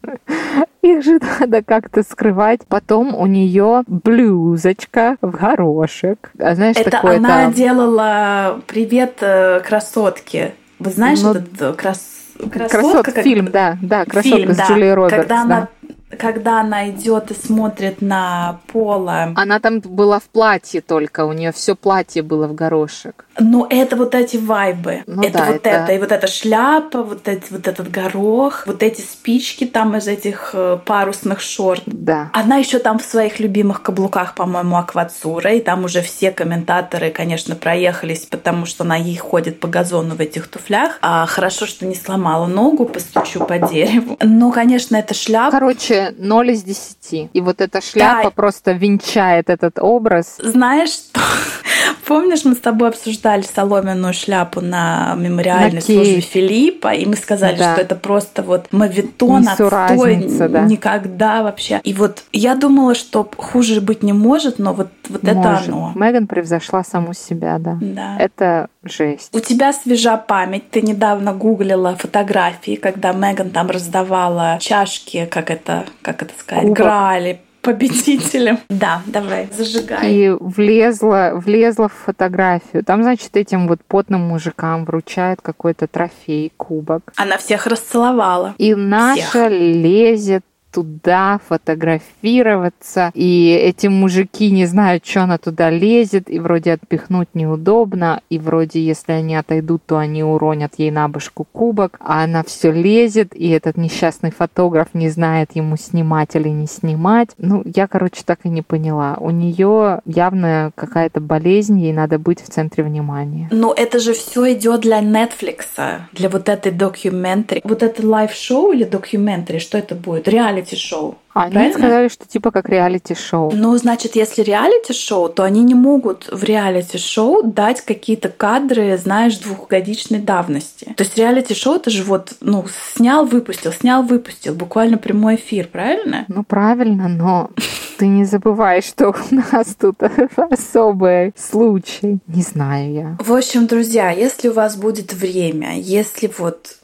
Их 0.82 1.02
же 1.02 1.18
надо 1.40 1.62
как-то 1.62 2.02
скрывать. 2.02 2.60
Потом 2.68 3.14
у 3.14 3.26
нее 3.26 3.84
блюзочка 3.86 5.16
в 5.20 5.30
горошек. 5.30 6.32
А 6.38 6.54
знаешь, 6.54 6.76
Это 6.76 6.90
такое 6.90 7.16
она 7.16 7.28
там... 7.44 7.52
делала 7.52 8.60
привет 8.66 9.18
э, 9.20 9.60
красотке. 9.60 10.54
Вы 10.78 10.90
знаешь 10.90 11.20
ну, 11.22 11.32
этот 11.32 11.62
э, 11.62 11.72
крас... 11.74 12.00
красотка? 12.38 12.68
Красотка, 12.68 13.12
как... 13.12 13.24
фильм, 13.24 13.50
да, 13.50 13.78
да, 13.80 14.04
красотка 14.04 14.36
фильм, 14.38 14.52
с 14.52 14.56
да. 14.56 14.66
Джулией 14.66 14.94
Робертс. 14.94 15.16
Когда 15.16 15.44
да. 15.44 15.68
Когда 16.18 16.60
она 16.60 16.90
идет 16.90 17.30
и 17.30 17.34
смотрит 17.34 18.02
на 18.02 18.60
Пола. 18.72 19.32
Она 19.36 19.60
там 19.60 19.80
была 19.80 20.18
в 20.18 20.24
платье 20.24 20.80
только, 20.80 21.24
у 21.24 21.32
нее 21.32 21.52
все 21.52 21.74
платье 21.74 22.22
было 22.22 22.46
в 22.46 22.54
горошек. 22.54 23.24
Ну, 23.38 23.66
это 23.68 23.96
вот 23.96 24.14
эти 24.14 24.36
вайбы. 24.36 25.02
Ну, 25.06 25.22
это 25.22 25.38
да, 25.38 25.46
вот 25.46 25.56
это... 25.56 25.68
это. 25.70 25.92
И 25.92 25.98
вот 25.98 26.12
эта 26.12 26.26
шляпа, 26.26 27.02
вот, 27.02 27.28
эти, 27.28 27.50
вот 27.50 27.66
этот 27.66 27.90
горох, 27.90 28.66
вот 28.66 28.82
эти 28.82 29.00
спички 29.00 29.64
там 29.64 29.96
из 29.96 30.06
этих 30.06 30.50
э, 30.52 30.78
парусных 30.84 31.40
шорт. 31.40 31.82
Да. 31.86 32.30
Она 32.34 32.56
еще 32.56 32.78
там 32.78 32.98
в 32.98 33.04
своих 33.04 33.40
любимых 33.40 33.82
каблуках, 33.82 34.34
по-моему, 34.34 34.76
аквацура. 34.76 35.52
И 35.52 35.60
там 35.60 35.84
уже 35.84 36.02
все 36.02 36.30
комментаторы, 36.30 37.10
конечно, 37.10 37.54
проехались, 37.54 38.26
потому 38.26 38.66
что 38.66 38.84
она 38.84 38.96
ей 38.96 39.16
ходит 39.16 39.60
по 39.60 39.68
газону 39.68 40.14
в 40.14 40.20
этих 40.20 40.48
туфлях. 40.48 40.98
А 41.00 41.24
хорошо, 41.26 41.66
что 41.66 41.86
не 41.86 41.94
сломала 41.94 42.46
ногу, 42.46 42.84
постучу 42.84 43.44
по 43.44 43.58
дереву. 43.58 44.18
Ну, 44.20 44.52
конечно, 44.52 44.96
это 44.96 45.14
шляпа. 45.14 45.52
Короче, 45.52 46.01
0 46.10 46.50
из 46.50 46.62
10. 46.62 47.30
И 47.32 47.40
вот 47.40 47.60
эта 47.60 47.80
шляпа 47.80 48.24
да. 48.24 48.30
просто 48.30 48.72
венчает 48.72 49.50
этот 49.50 49.78
образ. 49.78 50.36
Знаешь, 50.38 50.90
что? 50.90 51.20
Помнишь, 52.12 52.44
мы 52.44 52.54
с 52.54 52.58
тобой 52.58 52.88
обсуждали 52.88 53.42
соломенную 53.42 54.12
шляпу 54.12 54.60
на 54.60 55.14
мемориальной 55.16 55.76
на 55.76 55.80
службе 55.80 56.20
Филиппа, 56.20 56.92
и 56.92 57.06
мы 57.06 57.16
сказали, 57.16 57.56
да. 57.56 57.72
что 57.72 57.82
это 57.82 57.94
просто 57.94 58.42
вот 58.42 58.66
мавитон 58.70 59.48
отстой, 59.48 60.28
да. 60.48 60.62
никогда 60.64 61.42
вообще. 61.42 61.80
И 61.84 61.94
вот 61.94 62.24
я 62.32 62.54
думала, 62.54 62.94
что 62.94 63.28
хуже 63.36 63.80
быть 63.80 64.02
не 64.02 64.12
может, 64.12 64.58
но 64.58 64.72
вот, 64.72 64.88
вот 65.08 65.22
может. 65.22 65.38
это 65.38 65.58
оно. 65.58 65.92
Меган 65.94 66.26
превзошла 66.26 66.84
саму 66.84 67.14
себя, 67.14 67.58
да. 67.58 67.78
Да. 67.80 68.16
Это 68.18 68.68
жесть. 68.84 69.34
У 69.34 69.40
тебя 69.40 69.72
свежа 69.72 70.16
память. 70.16 70.70
Ты 70.70 70.82
недавно 70.82 71.32
гуглила 71.32 71.96
фотографии, 71.96 72.76
когда 72.76 73.12
Меган 73.12 73.50
там 73.50 73.70
раздавала 73.70 74.58
чашки, 74.60 75.26
как 75.30 75.50
это, 75.50 75.86
как 76.02 76.22
это 76.22 76.32
сказать, 76.38 76.62
Кубок. 76.62 76.76
грали 76.76 77.40
победителем. 77.62 78.58
Да, 78.68 79.02
давай, 79.06 79.48
зажигай. 79.56 80.12
И 80.12 80.30
влезла, 80.30 81.32
влезла 81.34 81.88
в 81.88 81.92
фотографию. 81.92 82.84
Там, 82.84 83.02
значит, 83.02 83.36
этим 83.36 83.68
вот 83.68 83.80
потным 83.86 84.22
мужикам 84.22 84.84
вручает 84.84 85.40
какой-то 85.40 85.86
трофей, 85.86 86.52
кубок. 86.56 87.12
Она 87.16 87.38
всех 87.38 87.66
расцеловала. 87.66 88.54
И 88.58 88.74
наша 88.74 89.22
всех. 89.22 89.50
лезет 89.50 90.44
туда 90.72 91.38
фотографироваться, 91.48 93.10
и 93.14 93.50
эти 93.50 93.86
мужики 93.88 94.50
не 94.50 94.66
знают, 94.66 95.06
что 95.06 95.22
она 95.22 95.38
туда 95.38 95.70
лезет, 95.70 96.30
и 96.30 96.38
вроде 96.38 96.72
отпихнуть 96.72 97.28
неудобно, 97.34 98.22
и 98.30 98.38
вроде 98.38 98.84
если 98.84 99.12
они 99.12 99.36
отойдут, 99.36 99.82
то 99.86 99.98
они 99.98 100.24
уронят 100.24 100.74
ей 100.78 100.90
на 100.90 101.08
башку 101.08 101.46
кубок, 101.52 101.98
а 102.00 102.24
она 102.24 102.42
все 102.42 102.72
лезет, 102.72 103.34
и 103.34 103.50
этот 103.50 103.76
несчастный 103.76 104.30
фотограф 104.30 104.88
не 104.94 105.10
знает, 105.10 105.50
ему 105.54 105.76
снимать 105.76 106.34
или 106.34 106.48
не 106.48 106.66
снимать. 106.66 107.30
Ну, 107.38 107.62
я, 107.64 107.86
короче, 107.86 108.22
так 108.24 108.40
и 108.44 108.48
не 108.48 108.62
поняла. 108.62 109.16
У 109.20 109.30
нее 109.30 110.00
явно 110.06 110.72
какая-то 110.74 111.20
болезнь, 111.20 111.78
ей 111.78 111.92
надо 111.92 112.18
быть 112.18 112.40
в 112.40 112.48
центре 112.48 112.82
внимания. 112.82 113.48
Но 113.50 113.74
это 113.76 113.98
же 113.98 114.14
все 114.14 114.54
идет 114.54 114.80
для 114.80 115.00
Netflix, 115.00 115.66
для 116.12 116.28
вот 116.28 116.48
этой 116.48 116.72
documentary. 116.72 117.60
Вот 117.64 117.82
это 117.82 118.06
live-шоу 118.06 118.72
или 118.72 118.84
documentary, 118.84 119.58
что 119.58 119.76
это 119.76 119.94
будет? 119.94 120.28
Реально 120.28 120.61
реалити-шоу. 120.62 121.16
Они 121.34 121.52
Правильно? 121.52 121.78
сказали, 121.78 122.08
что 122.08 122.26
типа 122.26 122.50
как 122.50 122.68
реалити-шоу. 122.68 123.52
Ну, 123.54 123.76
значит, 123.76 124.16
если 124.16 124.42
реалити-шоу, 124.42 125.28
то 125.30 125.44
они 125.44 125.62
не 125.62 125.74
могут 125.74 126.28
в 126.30 126.44
реалити-шоу 126.44 127.42
дать 127.44 127.80
какие-то 127.80 128.28
кадры, 128.28 128.98
знаешь, 128.98 129.38
двухгодичной 129.38 130.18
давности. 130.18 130.92
То 130.96 131.04
есть 131.04 131.16
реалити-шоу 131.16 131.76
это 131.76 131.90
же 131.90 132.04
вот, 132.04 132.34
ну, 132.40 132.64
снял, 132.94 133.24
выпустил, 133.24 133.72
снял, 133.72 134.02
выпустил, 134.02 134.54
буквально 134.54 134.98
прямой 134.98 135.36
эфир, 135.36 135.68
правильно? 135.68 136.24
Ну, 136.28 136.44
правильно, 136.44 137.08
но 137.08 137.50
ты 137.98 138.06
не 138.06 138.24
забывай, 138.24 138.82
что 138.82 139.10
у 139.10 139.34
нас 139.34 139.74
тут 139.78 139.96
особый 140.36 141.32
случай. 141.36 142.18
Не 142.26 142.42
знаю 142.42 142.92
я. 142.92 143.16
В 143.18 143.32
общем, 143.32 143.66
друзья, 143.66 144.10
если 144.10 144.48
у 144.48 144.52
вас 144.52 144.76
будет 144.76 145.14
время, 145.14 145.78
если 145.78 146.30
вот 146.38 146.81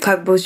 как 0.00 0.24
бы, 0.24 0.38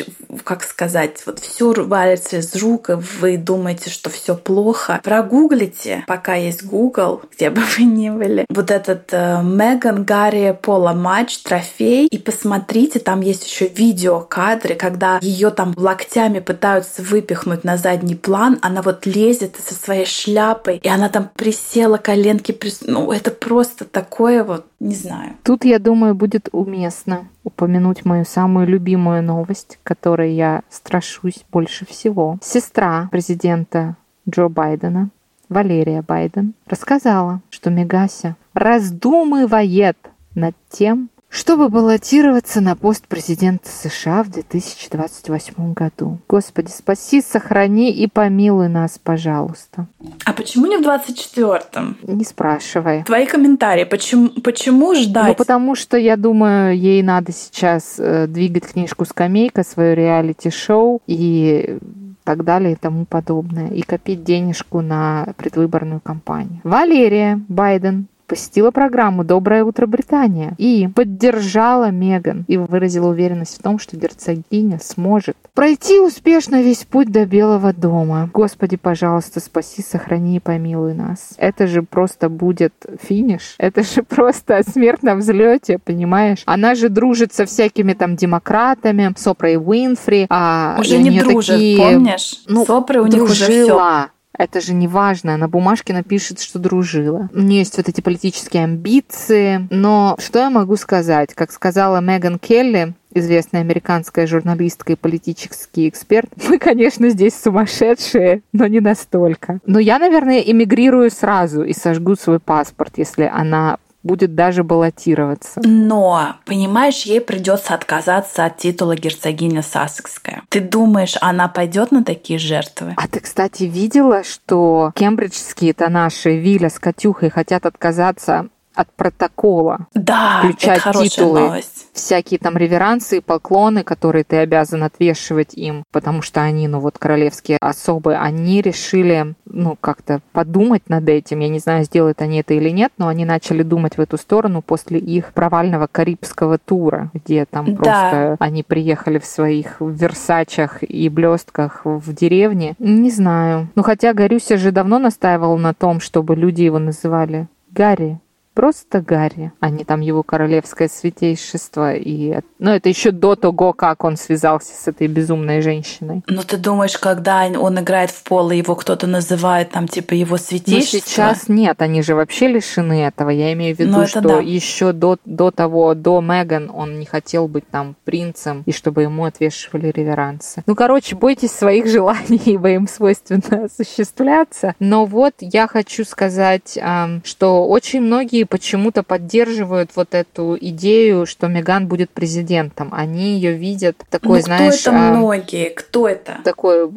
как 0.45 0.63
сказать, 0.63 1.23
вот 1.27 1.39
все 1.39 1.73
валится 1.73 2.39
из 2.39 2.55
рук, 2.57 2.91
и 2.91 2.95
вы 2.95 3.37
думаете, 3.37 3.91
что 3.91 4.11
все 4.11 4.37
плохо, 4.37 5.01
прогуглите, 5.03 6.05
пока 6.07 6.35
есть 6.35 6.65
Google, 6.65 7.23
где 7.33 7.51
бы 7.51 7.63
вы 7.77 7.85
ни 7.85 8.11
были, 8.11 8.47
вот 8.49 8.71
этот 8.71 9.09
э, 9.13 9.43
Меган 9.43 10.05
Гарри 10.05 10.57
Пола 10.61 10.93
матч, 10.93 11.39
трофей, 11.39 12.07
и 12.07 12.19
посмотрите, 12.19 12.99
там 12.99 13.21
есть 13.21 13.47
еще 13.47 13.69
видеокадры, 13.69 14.75
когда 14.75 15.19
ее 15.21 15.51
там 15.51 15.75
локтями 15.77 16.41
пытаются 16.41 17.03
выпихнуть 17.03 17.65
на 17.65 17.77
задний 17.77 18.15
план, 18.15 18.59
она 18.63 18.83
вот 18.83 19.07
лезет 19.07 19.57
со 19.67 19.75
своей 19.75 20.07
шляпой, 20.07 20.79
и 20.79 20.89
она 20.89 21.09
там 21.09 21.31
присела, 21.35 21.97
коленки, 21.97 22.53
прис... 22.53 22.81
ну 22.83 23.13
это 23.13 23.31
просто 23.31 23.85
такое 23.85 24.45
вот, 24.45 24.67
не 24.81 24.95
знаю. 24.95 25.35
Тут, 25.45 25.65
я 25.65 25.79
думаю, 25.79 26.15
будет 26.15 26.49
уместно 26.53 27.29
упомянуть 27.45 28.05
мою 28.05 28.25
самую 28.25 28.67
любимую 28.67 29.23
новость, 29.23 29.79
которой 29.83 30.33
я 30.35 30.63
страшусь 30.71 31.45
больше 31.53 31.87
всего. 31.87 32.39
Сестра 32.43 33.09
президента 33.11 33.97
Джо 34.29 34.49
Байдена, 34.49 35.11
Валерия 35.49 36.03
Байден, 36.03 36.55
рассказала, 36.67 37.41
что 37.51 37.71
Мегася 37.71 38.37
раздумывает 38.55 39.97
над 40.35 40.55
тем, 40.71 41.11
чтобы 41.31 41.69
баллотироваться 41.69 42.61
на 42.61 42.75
пост 42.75 43.07
президента 43.07 43.69
США 43.71 44.25
в 44.25 44.31
2028 44.31 45.73
году. 45.73 46.19
Господи, 46.29 46.71
спаси, 46.71 47.23
сохрани 47.23 47.93
и 47.93 48.09
помилуй 48.09 48.69
нас, 48.69 48.99
пожалуйста. 49.03 49.87
А 50.25 50.33
почему 50.33 50.67
не 50.67 50.77
в 50.77 50.83
24-м? 50.83 51.99
Не 52.03 52.25
спрашивай. 52.25 53.05
Твои 53.05 53.27
комментарии, 53.27 53.85
почему, 53.85 54.31
почему 54.43 54.95
ждать? 54.97 55.29
Ну, 55.29 55.35
потому 55.35 55.77
что, 55.77 55.97
я 55.97 56.17
думаю, 56.17 56.77
ей 56.77 57.03
надо 57.03 57.33
сейчас 57.33 57.95
э, 57.99 58.27
двигать 58.27 58.67
книжку 58.67 59.05
«Скамейка», 59.05 59.63
свое 59.63 59.95
реалити-шоу 59.95 61.01
и 61.07 61.79
так 62.25 62.45
далее 62.45 62.73
и 62.73 62.77
тому 62.77 63.07
подобное, 63.07 63.69
и 63.69 63.83
копить 63.83 64.25
денежку 64.25 64.81
на 64.81 65.29
предвыборную 65.37 66.01
кампанию. 66.01 66.61
Валерия 66.65 67.41
Байден 67.49 68.09
посетила 68.31 68.71
программу 68.71 69.25
«Доброе 69.25 69.65
утро, 69.65 69.89
Британия» 69.89 70.55
и 70.57 70.89
поддержала 70.95 71.91
Меган 71.91 72.45
и 72.47 72.57
выразила 72.57 73.09
уверенность 73.09 73.59
в 73.59 73.63
том, 73.63 73.81
что 73.81 73.97
герцогиня 73.97 74.79
сможет 74.81 75.37
пройти 75.53 75.99
успешно 75.99 76.63
весь 76.63 76.85
путь 76.85 77.11
до 77.11 77.27
Белого 77.27 77.73
дома. 77.73 78.31
Господи, 78.33 78.77
пожалуйста, 78.77 79.41
спаси, 79.41 79.83
сохрани 79.83 80.37
и 80.37 80.39
помилуй 80.39 80.95
нас. 80.95 81.35
Это 81.39 81.67
же 81.67 81.83
просто 81.83 82.29
будет 82.29 82.73
финиш. 83.03 83.57
Это 83.59 83.83
же 83.83 84.05
просто 84.05 84.63
смерть 84.63 85.03
на 85.03 85.17
взлете, 85.17 85.79
понимаешь? 85.79 86.45
Она 86.47 86.77
же 86.77 86.89
дружит 86.89 87.35
со 87.35 87.47
всякими 87.47 87.95
там 87.95 88.15
демократами, 88.15 89.13
с 89.17 89.27
Опрой 89.27 89.57
Уинфри. 89.57 90.29
А 90.31 90.77
уже 90.79 90.99
не 90.99 91.21
дружит, 91.21 91.57
такие, 91.57 91.79
помнишь? 91.79 92.45
Ну, 92.47 92.65
С 92.65 92.71
Опрой 92.71 93.01
у 93.01 93.07
них 93.07 93.25
уже 93.25 93.45
все. 93.47 94.11
Это 94.41 94.63
же 94.63 94.73
не 94.73 94.89
важно. 94.89 95.37
На 95.37 95.49
бумажке 95.49 95.93
напишет, 95.93 96.41
что 96.41 96.59
дружила. 96.59 97.29
У 97.35 97.41
нее 97.41 97.59
есть 97.59 97.77
вот 97.77 97.91
эти 97.91 98.01
политические 98.01 98.65
амбиции. 98.65 99.69
Но 99.69 100.17
что 100.19 100.39
я 100.39 100.49
могу 100.49 100.77
сказать? 100.77 101.35
Как 101.35 101.53
сказала 101.53 102.01
Меган 102.01 102.39
Келли, 102.39 102.95
известная 103.13 103.61
американская 103.61 104.27
журналистка 104.27 104.95
и 104.95 104.97
политический 104.97 105.91
эксперт. 105.91 106.31
Мы, 106.49 106.59
конечно, 106.59 107.11
здесь 107.11 107.35
сумасшедшие, 107.39 108.41
но 108.55 108.67
не 108.67 108.81
настолько. 108.81 109.59
Но 109.67 109.79
я, 109.79 109.99
наверное, 109.99 110.39
эмигрирую 110.39 111.11
сразу 111.11 111.63
и 111.63 111.75
сожгу 111.75 112.17
свой 112.17 112.41
паспорт, 112.41 112.95
если 112.97 113.31
она 113.31 113.77
будет 114.03 114.35
даже 114.35 114.65
баллотироваться. 114.65 115.61
Но, 115.65 116.37
понимаешь, 116.47 117.03
ей 117.03 117.21
придется 117.21 117.75
отказаться 117.75 118.45
от 118.45 118.57
титула 118.59 118.97
герцогиня 118.97 119.63
Сассекская. 119.63 120.43
Ты 120.49 120.61
думаешь, 120.61 121.17
она 121.21 121.49
пойдет 121.49 121.93
на 121.93 122.05
такие 122.05 122.39
жертвы? 122.39 122.95
А 122.97 123.09
ты, 123.09 123.21
кстати, 123.21 123.65
видела, 123.65 124.25
что 124.25 124.93
кембриджские-то 124.95 125.89
наши 125.89 126.39
Виля 126.39 126.71
с 126.71 126.79
Катюхой 126.79 127.31
хотят 127.31 127.67
отказаться 127.67 128.49
от 128.75 128.89
протокола. 128.93 129.87
Да, 129.95 130.41
Включать 130.45 130.79
это 130.87 131.03
титулы. 131.05 131.41
новость. 131.41 131.89
Всякие 131.93 132.39
там 132.39 132.57
реверансы 132.57 133.19
и 133.19 133.21
поклоны, 133.21 133.83
которые 133.83 134.25
ты 134.25 134.37
обязан 134.39 134.85
отвешивать 134.85 135.55
им, 135.55 135.83
потому 135.93 136.23
что 136.23 136.41
они, 136.41 136.69
ну 136.69 136.79
вот, 136.81 136.97
королевские 136.99 137.59
особы, 137.61 138.15
они 138.17 138.63
решили, 138.63 139.35
ну, 139.45 139.77
как-то 139.81 140.21
подумать 140.33 140.89
над 140.89 141.09
этим. 141.09 141.41
Я 141.41 141.49
не 141.49 141.59
знаю, 141.59 141.85
сделают 141.85 142.23
они 142.23 142.39
это 142.41 142.55
или 142.55 142.71
нет, 142.71 142.93
но 142.97 143.09
они 143.09 143.25
начали 143.25 143.63
думать 143.63 143.97
в 143.99 144.01
эту 144.01 144.17
сторону 144.17 144.63
после 144.63 144.99
их 144.99 145.33
провального 145.33 145.89
карибского 145.91 146.59
тура, 146.59 147.11
где 147.13 147.45
там 147.45 147.75
Да. 147.75 147.77
просто 147.77 148.37
они 148.39 148.63
приехали 148.63 149.19
в 149.19 149.27
своих 149.27 149.77
версачах 149.81 150.83
и 150.83 151.09
блестках 151.09 151.83
в 151.85 152.13
деревне. 152.15 152.75
Не 152.79 153.11
знаю. 153.11 153.69
Ну, 153.75 153.83
хотя 153.83 154.15
Горюся 154.15 154.57
же 154.57 154.71
давно 154.73 154.99
настаивал 154.99 155.59
на 155.59 155.75
том, 155.75 156.01
чтобы 156.01 156.35
люди 156.37 156.63
его 156.63 156.79
называли 156.79 157.49
Гарри. 157.71 158.21
Просто 158.61 159.01
Гарри, 159.01 159.53
а 159.61 159.71
не 159.71 159.85
там 159.85 160.03
его 160.03 160.23
королевское 160.23 160.91
святейшество. 160.91 161.95
И... 161.95 162.41
Ну, 162.59 162.71
это 162.73 162.91
еще 162.91 163.11
до 163.11 163.35
того, 163.35 163.73
как 163.73 164.05
он 164.05 164.19
связался 164.19 164.75
с 164.75 164.87
этой 164.87 165.07
безумной 165.07 165.63
женщиной. 165.63 166.23
Ну, 166.27 166.43
ты 166.43 166.59
думаешь, 166.59 166.99
когда 166.99 167.47
он 167.47 167.81
играет 167.81 168.11
в 168.11 168.23
поло, 168.23 168.51
его 168.51 168.75
кто-то 168.75 169.07
называет 169.07 169.71
там 169.71 169.89
типа 169.89 170.13
его 170.13 170.33
Но 170.33 170.37
святейшество? 170.37 171.01
сейчас 171.01 171.49
нет, 171.49 171.81
они 171.81 172.03
же 172.03 172.15
вообще 172.15 172.49
лишены 172.49 173.03
этого. 173.03 173.31
Я 173.31 173.55
имею 173.55 173.75
в 173.75 173.79
виду, 173.79 173.93
Ну, 173.93 174.01
это 174.03 174.11
что 174.11 174.21
да. 174.21 174.41
еще 174.41 174.93
до, 174.93 175.17
до 175.25 175.51
того, 175.51 175.95
до 175.95 176.21
Меган, 176.21 176.71
он 176.71 176.99
не 176.99 177.07
хотел 177.07 177.49
быть 177.49 177.67
там 177.67 177.97
принцем, 178.05 178.63
и 178.67 178.73
чтобы 178.73 179.01
ему 179.01 179.25
отвешивали 179.25 179.91
реверансы. 179.91 180.63
Ну, 180.67 180.75
короче, 180.75 181.17
бойтесь 181.17 181.53
своих 181.53 181.87
желаний, 181.87 182.43
ибо 182.45 182.69
им 182.73 182.87
свойственно 182.89 183.65
осуществляться. 183.65 184.75
Но 184.81 185.07
вот 185.07 185.33
я 185.41 185.67
хочу 185.67 186.05
сказать, 186.05 186.79
что 187.25 187.67
очень 187.67 188.03
многие 188.03 188.50
почему-то 188.51 189.03
поддерживают 189.03 189.93
вот 189.95 190.15
эту 190.15 190.59
идею, 190.61 191.25
что 191.25 191.47
Меган 191.47 191.87
будет 191.87 192.11
президентом. 192.11 192.91
Они 192.93 193.35
ее 193.35 193.53
видят 193.53 193.97
такой, 194.11 194.41
ну, 194.41 194.45
знаешь, 194.45 194.81
кто 194.81 194.91
это 194.91 194.99
ам, 194.99 195.17
многие? 195.17 195.71
Кто 195.71 196.07
это? 196.07 196.41
такой 196.45 196.91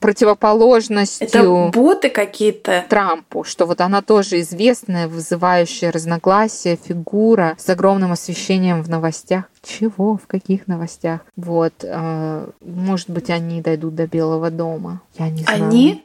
противоположностью. 0.00 1.26
Это 1.26 1.70
боты 1.72 2.10
какие-то? 2.10 2.84
Трампу, 2.88 3.42
что 3.42 3.66
вот 3.66 3.80
она 3.80 4.02
тоже 4.02 4.40
известная, 4.40 5.08
вызывающая 5.08 5.90
разногласия 5.90 6.76
фигура 6.76 7.56
с 7.58 7.68
огромным 7.68 8.12
освещением 8.12 8.82
в 8.82 8.88
новостях. 8.88 9.44
Чего? 9.62 10.16
В 10.16 10.26
каких 10.26 10.66
новостях? 10.68 11.22
Вот, 11.36 11.72
э, 11.82 12.50
может 12.60 13.10
быть, 13.10 13.30
они 13.30 13.60
дойдут 13.60 13.94
до 13.94 14.06
Белого 14.06 14.50
дома. 14.50 15.02
Я 15.18 15.30
не 15.30 15.42
знаю. 15.42 15.64
Они? 15.64 16.04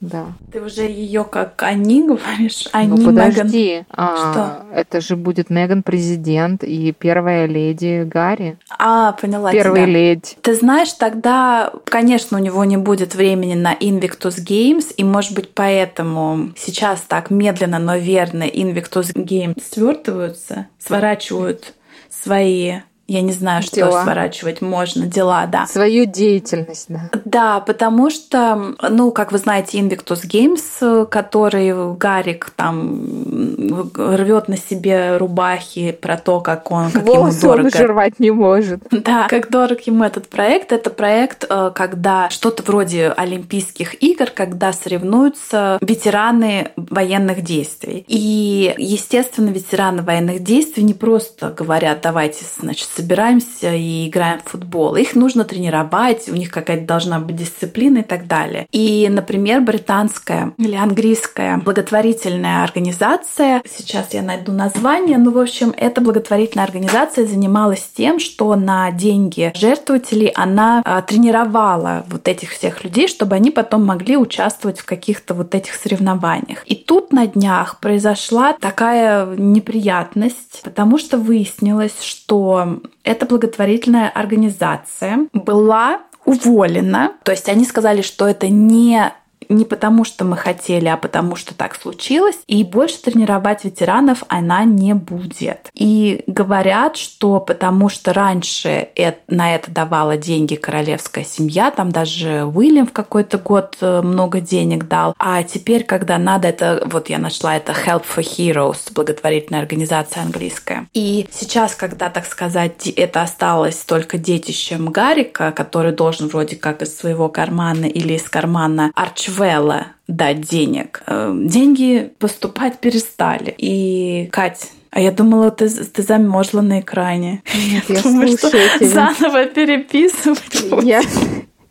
Да. 0.00 0.32
Ты 0.50 0.62
уже 0.62 0.82
ее 0.82 1.24
как 1.24 1.62
они 1.62 2.06
говоришь? 2.06 2.66
Они, 2.72 2.88
ну 2.88 3.10
Меган. 3.12 3.32
подожди, 3.32 3.84
а, 3.90 4.32
Что? 4.32 4.74
это 4.74 5.00
же 5.02 5.14
будет 5.16 5.50
Меган 5.50 5.82
президент 5.82 6.64
и 6.64 6.92
первая 6.92 7.44
леди 7.46 8.04
Гарри. 8.04 8.56
А, 8.78 9.12
поняла 9.12 9.52
Первая 9.52 9.84
тебя. 9.84 9.92
леди. 9.92 10.36
Ты 10.40 10.54
знаешь, 10.54 10.92
тогда, 10.94 11.70
конечно, 11.84 12.38
у 12.38 12.40
него 12.40 12.64
не 12.64 12.78
будет 12.78 13.14
времени 13.14 13.54
на 13.54 13.74
Invictus 13.74 14.42
Games, 14.42 14.86
и, 14.96 15.04
может 15.04 15.34
быть, 15.34 15.52
поэтому 15.54 16.52
сейчас 16.56 17.02
так 17.02 17.30
медленно, 17.30 17.78
но 17.78 17.96
верно 17.96 18.44
Invictus 18.44 19.12
Games 19.14 19.62
свертываются, 19.62 20.66
сворачивают 20.78 21.74
свои, 22.08 22.76
я 23.10 23.22
не 23.22 23.32
знаю, 23.32 23.60
что 23.60 23.74
Дела. 23.74 24.04
сворачивать 24.04 24.60
можно, 24.60 25.04
дела, 25.04 25.46
да. 25.46 25.66
Свою 25.66 26.04
деятельность, 26.04 26.86
да. 26.88 27.10
Да, 27.24 27.58
потому 27.58 28.08
что, 28.08 28.76
ну, 28.88 29.10
как 29.10 29.32
вы 29.32 29.38
знаете, 29.38 29.80
Invictus 29.80 30.24
Games, 30.24 31.06
который 31.06 31.94
Гарик 31.96 32.50
там 32.54 33.90
рвет 33.96 34.46
на 34.46 34.56
себе 34.56 35.16
рубахи 35.16 35.90
про 35.90 36.16
то, 36.18 36.40
как 36.40 36.70
он, 36.70 36.92
как 36.92 37.02
ему 37.02 37.14
Волосы 37.14 37.48
он 37.48 37.56
дорого. 37.56 37.66
уже 37.74 37.86
рвать 37.88 38.20
не 38.20 38.30
может. 38.30 38.80
Да, 39.00 39.26
как 39.28 39.50
дорог 39.50 39.80
ему 39.80 40.04
этот 40.04 40.28
проект. 40.28 40.70
Это 40.70 40.90
проект, 40.90 41.44
э, 41.48 41.72
когда 41.74 42.28
что-то 42.30 42.62
вроде 42.62 43.08
Олимпийских 43.08 44.00
игр, 44.02 44.26
когда 44.32 44.72
соревнуются 44.72 45.78
ветераны 45.80 46.70
военных 46.76 47.42
действий. 47.42 48.04
И, 48.06 48.72
естественно, 48.78 49.48
ветераны 49.48 50.02
военных 50.02 50.44
действий 50.44 50.84
не 50.84 50.94
просто 50.94 51.50
говорят, 51.50 52.02
давайте, 52.02 52.44
значит, 52.60 52.88
собираемся 53.00 53.74
и 53.74 54.08
играем 54.08 54.40
в 54.44 54.50
футбол. 54.50 54.94
Их 54.96 55.14
нужно 55.14 55.44
тренировать, 55.44 56.28
у 56.28 56.34
них 56.34 56.50
какая-то 56.50 56.84
должна 56.84 57.18
быть 57.18 57.36
дисциплина 57.36 57.98
и 57.98 58.02
так 58.02 58.26
далее. 58.26 58.66
И, 58.72 59.08
например, 59.10 59.62
британская 59.62 60.52
или 60.58 60.74
английская 60.74 61.56
благотворительная 61.58 62.62
организация, 62.62 63.62
сейчас 63.66 64.12
я 64.12 64.22
найду 64.22 64.52
название, 64.52 65.16
ну, 65.16 65.30
в 65.32 65.38
общем, 65.38 65.72
эта 65.76 66.00
благотворительная 66.00 66.66
организация 66.66 67.26
занималась 67.26 67.88
тем, 67.96 68.20
что 68.20 68.54
на 68.54 68.90
деньги 68.90 69.52
жертвователей 69.54 70.28
она 70.34 70.82
а, 70.84 71.00
тренировала 71.00 72.04
вот 72.08 72.28
этих 72.28 72.50
всех 72.50 72.84
людей, 72.84 73.08
чтобы 73.08 73.34
они 73.34 73.50
потом 73.50 73.84
могли 73.84 74.16
участвовать 74.16 74.80
в 74.80 74.84
каких-то 74.84 75.32
вот 75.32 75.54
этих 75.54 75.74
соревнованиях. 75.74 76.64
И 76.66 76.74
тут 76.74 77.12
на 77.12 77.26
днях 77.26 77.80
произошла 77.80 78.52
такая 78.52 79.26
неприятность, 79.36 80.60
потому 80.62 80.98
что 80.98 81.16
выяснилось, 81.16 82.02
что 82.02 82.79
эта 83.04 83.26
благотворительная 83.26 84.08
организация 84.08 85.26
была 85.32 86.00
уволена. 86.24 87.14
То 87.24 87.32
есть 87.32 87.48
они 87.48 87.64
сказали, 87.64 88.02
что 88.02 88.26
это 88.26 88.48
не 88.48 89.12
не 89.50 89.64
потому, 89.64 90.04
что 90.04 90.24
мы 90.24 90.36
хотели, 90.36 90.86
а 90.86 90.96
потому, 90.96 91.36
что 91.36 91.54
так 91.54 91.74
случилось. 91.74 92.38
И 92.46 92.64
больше 92.64 93.02
тренировать 93.02 93.64
ветеранов 93.64 94.22
она 94.28 94.64
не 94.64 94.94
будет. 94.94 95.70
И 95.74 96.22
говорят, 96.26 96.96
что 96.96 97.40
потому 97.40 97.88
что 97.88 98.12
раньше 98.12 98.88
на 99.28 99.54
это 99.54 99.70
давала 99.70 100.16
деньги 100.16 100.54
королевская 100.54 101.24
семья, 101.24 101.70
там 101.70 101.90
даже 101.90 102.44
Уильям 102.44 102.86
в 102.86 102.92
какой-то 102.92 103.38
год 103.38 103.76
э, 103.80 104.00
много 104.02 104.40
денег 104.40 104.86
дал. 104.86 105.14
А 105.18 105.42
теперь, 105.42 105.84
когда 105.84 106.18
надо, 106.18 106.48
это 106.48 106.82
вот 106.86 107.10
я 107.10 107.18
нашла 107.18 107.56
это 107.56 107.72
Help 107.72 108.04
for 108.04 108.22
Heroes, 108.22 108.92
благотворительная 108.94 109.60
организация 109.60 110.22
английская. 110.22 110.86
И 110.94 111.26
сейчас, 111.32 111.74
когда, 111.74 112.08
так 112.08 112.26
сказать, 112.26 112.86
это 112.88 113.22
осталось 113.22 113.78
только 113.78 114.16
детищем 114.16 114.90
Гарика, 114.90 115.50
который 115.50 115.92
должен 115.92 116.28
вроде 116.28 116.56
как 116.56 116.82
из 116.82 116.96
своего 116.96 117.28
кармана 117.28 117.86
или 117.86 118.14
из 118.14 118.22
кармана 118.22 118.92
Арчвелла 118.94 119.39
Вэлла 119.40 119.86
дать 120.06 120.42
денег. 120.42 121.02
Э, 121.06 121.32
деньги 121.34 122.12
поступать 122.18 122.78
перестали. 122.78 123.54
И, 123.56 124.28
Кать, 124.32 124.70
а 124.90 125.00
я 125.00 125.12
думала, 125.12 125.50
ты, 125.50 125.68
ты 125.68 126.02
замерзла 126.02 126.60
на 126.60 126.80
экране. 126.80 127.42
Нет, 127.72 127.84
я 127.88 128.02
Думаю, 128.02 128.36
слушаю 128.36 128.68
что 128.68 128.78
тебя. 128.78 128.88
заново 129.18 129.46
переписывать. 129.46 130.84
Я, 130.84 131.00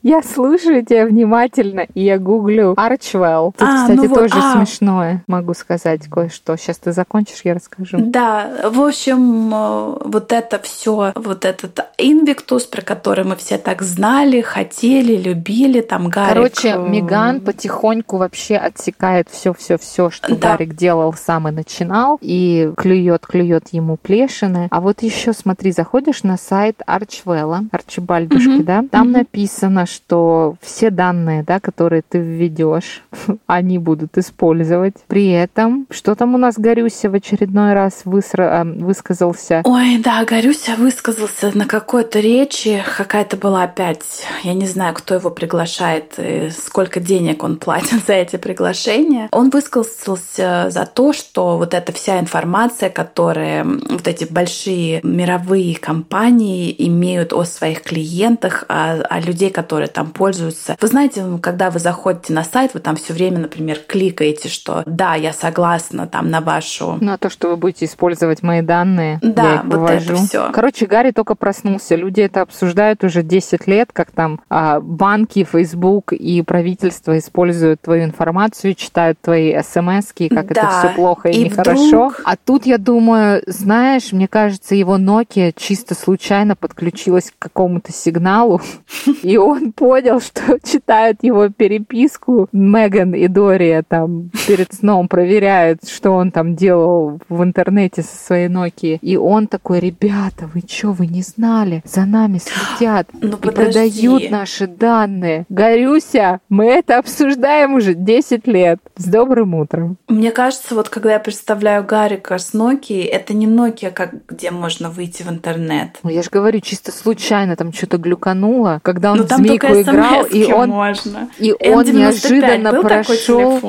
я 0.01 0.23
слушаю 0.23 0.85
тебя 0.85 1.05
внимательно, 1.05 1.81
и 1.93 2.01
я 2.01 2.17
гуглю 2.17 2.73
Арчвелл. 2.77 3.53
Тут, 3.57 3.67
а, 3.67 3.81
кстати, 3.81 3.97
ну 3.97 4.07
вот, 4.07 4.19
тоже 4.19 4.35
а... 4.37 4.53
смешное, 4.53 5.23
могу 5.27 5.53
сказать 5.53 6.07
кое-что. 6.07 6.55
Сейчас 6.55 6.77
ты 6.77 6.93
закончишь, 6.93 7.41
я 7.43 7.53
расскажу. 7.53 7.97
Да, 7.99 8.49
в 8.71 8.79
общем, 8.79 9.53
э, 9.53 9.97
вот 10.05 10.31
это 10.31 10.59
все, 10.59 11.11
вот 11.15 11.43
этот 11.43 11.81
инвиктус, 11.97 12.63
про 12.63 12.81
который 12.81 13.25
мы 13.25 13.35
все 13.35 13.57
так 13.57 13.81
знали, 13.81 14.39
хотели, 14.39 15.17
любили, 15.17 15.81
там 15.81 16.07
Гарик... 16.07 16.29
Короче, 16.29 16.69
э, 16.69 16.89
Меган 16.89 17.41
потихоньку 17.41 18.17
вообще 18.17 18.55
отсекает 18.55 19.27
все, 19.29 19.53
все, 19.53 19.77
все, 19.77 20.09
что 20.09 20.33
да. 20.33 20.51
Гарик 20.51 20.75
делал 20.75 21.13
сам 21.13 21.49
и 21.49 21.51
начинал, 21.51 22.17
и 22.21 22.71
клюет, 22.77 23.27
клюет 23.27 23.69
ему 23.73 23.97
плешины. 23.97 24.69
А 24.71 24.79
вот 24.79 25.03
еще 25.03 25.33
смотри, 25.33 25.73
заходишь 25.73 26.23
на 26.23 26.37
сайт 26.37 26.81
Арчвелла, 26.85 27.63
Арчибальдушки, 27.71 28.49
mm 28.49 28.63
да, 28.63 28.83
там 28.89 29.09
mm 29.09 29.11
написано, 29.11 29.85
что 29.89 30.55
все 30.61 30.89
данные, 30.89 31.43
да, 31.43 31.59
которые 31.59 32.01
ты 32.07 32.19
введешь, 32.19 33.03
они 33.47 33.77
будут 33.77 34.17
использовать. 34.17 34.95
При 35.07 35.29
этом, 35.29 35.87
что 35.89 36.15
там 36.15 36.35
у 36.35 36.37
нас 36.37 36.55
Горюся 36.57 37.09
в 37.09 37.13
очередной 37.13 37.73
раз 37.73 38.01
высра... 38.05 38.63
Э, 38.63 38.63
высказался? 38.63 39.61
Ой, 39.65 39.97
да, 39.97 40.23
Горюся 40.25 40.75
высказался 40.77 41.55
на 41.57 41.65
какой-то 41.65 42.19
речи. 42.19 42.83
Какая-то 42.97 43.37
была 43.37 43.63
опять, 43.63 44.25
я 44.43 44.53
не 44.53 44.65
знаю, 44.65 44.93
кто 44.93 45.15
его 45.15 45.29
приглашает, 45.29 46.13
и 46.17 46.49
сколько 46.49 46.99
денег 46.99 47.43
он 47.43 47.57
платит 47.57 48.03
за 48.07 48.13
эти 48.13 48.35
приглашения. 48.35 49.27
Он 49.31 49.49
высказался 49.49 50.67
за 50.69 50.85
то, 50.85 51.13
что 51.13 51.57
вот 51.57 51.73
эта 51.73 51.91
вся 51.91 52.19
информация, 52.19 52.89
которая 52.89 53.63
вот 53.63 54.07
эти 54.07 54.25
большие 54.25 54.99
мировые 55.03 55.75
компании 55.75 56.73
имеют 56.77 57.33
о 57.33 57.43
своих 57.43 57.83
клиентах, 57.83 58.65
о, 58.67 59.01
о 59.01 59.19
людей, 59.19 59.49
которые 59.49 59.78
которые 59.79 59.93
там 59.93 60.11
пользуются. 60.11 60.75
Вы 60.81 60.87
знаете, 60.87 61.23
когда 61.41 61.69
вы 61.69 61.79
заходите 61.79 62.33
на 62.33 62.43
сайт, 62.43 62.73
вы 62.73 62.81
там 62.81 62.97
все 62.97 63.13
время, 63.13 63.39
например, 63.39 63.79
кликаете, 63.87 64.49
что 64.49 64.83
да, 64.85 65.15
я 65.15 65.31
согласна 65.31 66.05
там 66.05 66.29
на 66.29 66.41
вашу... 66.41 66.97
На 66.99 67.17
то, 67.17 67.29
что 67.29 67.47
вы 67.47 67.55
будете 67.55 67.85
использовать 67.85 68.43
мои 68.43 68.61
данные. 68.61 69.19
Да, 69.21 69.61
вот 69.63 69.73
вывожу. 69.73 70.13
это 70.13 70.15
все. 70.15 70.51
Короче, 70.51 70.85
Гарри 70.85 71.11
только 71.11 71.35
проснулся. 71.35 71.95
Люди 71.95 72.19
это 72.19 72.41
обсуждают 72.41 73.05
уже 73.05 73.23
10 73.23 73.67
лет, 73.67 73.91
как 73.93 74.11
там 74.11 74.41
а, 74.49 74.81
банки, 74.81 75.47
Facebook 75.49 76.11
и 76.11 76.41
правительство 76.41 77.17
используют 77.17 77.81
твою 77.81 78.03
информацию, 78.03 78.75
читают 78.75 79.17
твои 79.21 79.53
смс 79.61 80.11
как 80.29 80.53
да. 80.53 80.61
это 80.61 80.79
все 80.79 80.95
плохо 80.95 81.29
и, 81.29 81.37
и 81.37 81.43
нехорошо. 81.45 82.09
Вдруг... 82.09 82.21
А 82.25 82.35
тут 82.35 82.65
я 82.65 82.77
думаю, 82.77 83.41
знаешь, 83.47 84.11
мне 84.11 84.27
кажется, 84.27 84.75
его 84.75 84.97
Nokia 84.97 85.53
чисто 85.55 85.95
случайно 85.95 86.57
подключилась 86.57 87.31
к 87.31 87.39
какому-то 87.39 87.93
сигналу, 87.93 88.61
и 89.23 89.37
он 89.37 89.68
понял, 89.69 90.19
что 90.21 90.59
читают 90.63 91.19
его 91.21 91.49
переписку. 91.49 92.47
Меган 92.51 93.13
и 93.13 93.27
Дория 93.27 93.83
там 93.87 94.31
перед 94.47 94.73
сном 94.73 95.07
проверяют, 95.07 95.87
что 95.87 96.11
он 96.11 96.31
там 96.31 96.55
делал 96.55 97.19
в 97.29 97.43
интернете 97.43 98.01
со 98.01 98.15
своей 98.15 98.47
Nokia. 98.47 98.99
И 99.01 99.17
он 99.17 99.47
такой, 99.47 99.79
ребята, 99.79 100.49
вы 100.53 100.61
что, 100.67 100.91
вы 100.91 101.07
не 101.07 101.21
знали? 101.21 101.81
За 101.85 102.05
нами 102.05 102.39
следят 102.39 103.07
ну, 103.21 103.37
и 103.37 103.51
продают 103.51 104.29
наши 104.29 104.67
данные. 104.67 105.45
Горюся, 105.49 106.39
мы 106.49 106.65
это 106.65 106.97
обсуждаем 106.97 107.73
уже 107.75 107.93
10 107.93 108.47
лет. 108.47 108.79
С 108.95 109.05
добрым 109.05 109.55
утром. 109.55 109.97
Мне 110.07 110.31
кажется, 110.31 110.75
вот 110.75 110.89
когда 110.89 111.13
я 111.13 111.19
представляю 111.19 111.83
Гарика 111.85 112.37
с 112.37 112.53
Nokia, 112.53 113.05
это 113.05 113.33
не 113.33 113.47
Nokia, 113.47 113.91
как, 113.91 114.25
где 114.27 114.51
можно 114.51 114.89
выйти 114.89 115.23
в 115.23 115.29
интернет. 115.29 115.97
Ну, 116.03 116.09
я 116.09 116.21
же 116.21 116.29
говорю, 116.29 116.59
чисто 116.59 116.91
случайно 116.91 117.55
там 117.55 117.71
что-то 117.71 117.97
глюкануло. 117.97 118.79
Когда 118.83 119.11
он 119.11 119.19
ну, 119.19 119.27
там 119.27 119.43
змейку 119.67 119.91
играл, 119.91 120.25
и 120.25 120.51
он, 120.51 120.69
можно. 120.69 121.29
и 121.37 121.51
он 121.51 121.85
неожиданно 121.85 122.81
прошел, 122.81 123.59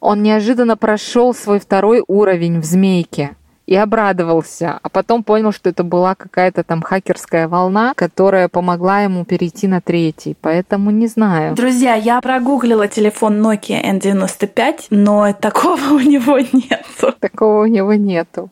он 0.00 0.22
неожиданно 0.22 0.76
прошел 0.76 1.34
свой 1.34 1.60
второй 1.60 2.02
уровень 2.06 2.60
в 2.60 2.64
змейке 2.64 3.36
и 3.68 3.76
обрадовался, 3.76 4.80
а 4.82 4.88
потом 4.88 5.22
понял, 5.22 5.52
что 5.52 5.68
это 5.68 5.84
была 5.84 6.14
какая-то 6.14 6.64
там 6.64 6.80
хакерская 6.80 7.48
волна, 7.48 7.92
которая 7.94 8.48
помогла 8.48 9.02
ему 9.02 9.26
перейти 9.26 9.68
на 9.68 9.82
третий, 9.82 10.34
поэтому 10.40 10.90
не 10.90 11.06
знаю. 11.06 11.54
Друзья, 11.54 11.94
я 11.94 12.22
прогуглила 12.22 12.88
телефон 12.88 13.46
Nokia 13.46 13.84
N95, 13.84 14.86
но 14.88 15.34
такого 15.34 15.78
у 15.90 15.98
него 15.98 16.38
нету. 16.38 17.14
Такого 17.20 17.64
у 17.64 17.66
него 17.66 17.92
нету. 17.92 18.50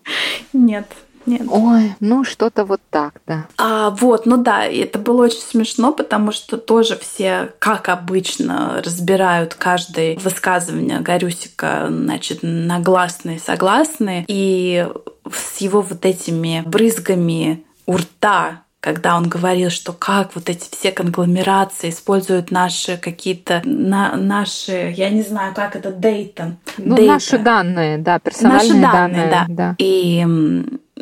Нет. 0.53 0.87
Нет. 1.27 1.43
Ой, 1.49 1.95
ну 2.01 2.25
что-то 2.25 2.65
вот 2.65 2.81
так, 2.91 3.21
да. 3.27 3.47
А, 3.59 3.91
вот, 3.91 4.27
ну 4.27 4.37
да, 4.37 4.65
это 4.65 4.99
было 4.99 5.25
очень 5.25 5.41
смешно, 5.41 5.93
потому 5.93 6.33
что 6.33 6.57
тоже 6.57 6.97
все, 6.97 7.53
как 7.59 7.89
обычно, 7.89 8.81
разбирают 8.85 9.55
каждое 9.55 10.17
высказывание 10.19 11.01
Горюсика, 11.01 11.89
значит, 11.91 12.41
на 12.43 12.79
гласные, 12.81 13.39
согласные, 13.39 14.25
и 14.29 14.89
с 15.31 15.59
его 15.59 15.83
вот 15.83 16.05
этими 16.05 16.63
брызгами 16.65 17.65
у 17.87 17.97
рта 17.97 18.63
когда 18.87 19.17
он 19.17 19.29
говорил, 19.29 19.69
что 19.71 19.93
как 19.93 20.37
вот 20.37 20.49
эти 20.49 20.71
все 20.71 20.93
конгломерации 20.93 21.91
используют 21.91 22.53
наши 22.53 22.97
какие-то 22.97 23.61
на, 23.65 24.15
наши, 24.15 24.95
я 24.97 25.11
не 25.11 25.23
знаю, 25.23 25.55
как 25.57 25.75
это, 25.75 25.91
Дейтон. 25.91 26.59
Ну, 26.79 26.95
Data. 26.95 27.07
наши 27.07 27.39
данные, 27.39 27.99
да, 27.99 28.21
персональные 28.21 28.81
наши 28.81 28.93
данные, 28.93 29.29
данные 29.29 29.31
да. 29.31 29.47
да. 29.49 29.75
И 29.79 30.25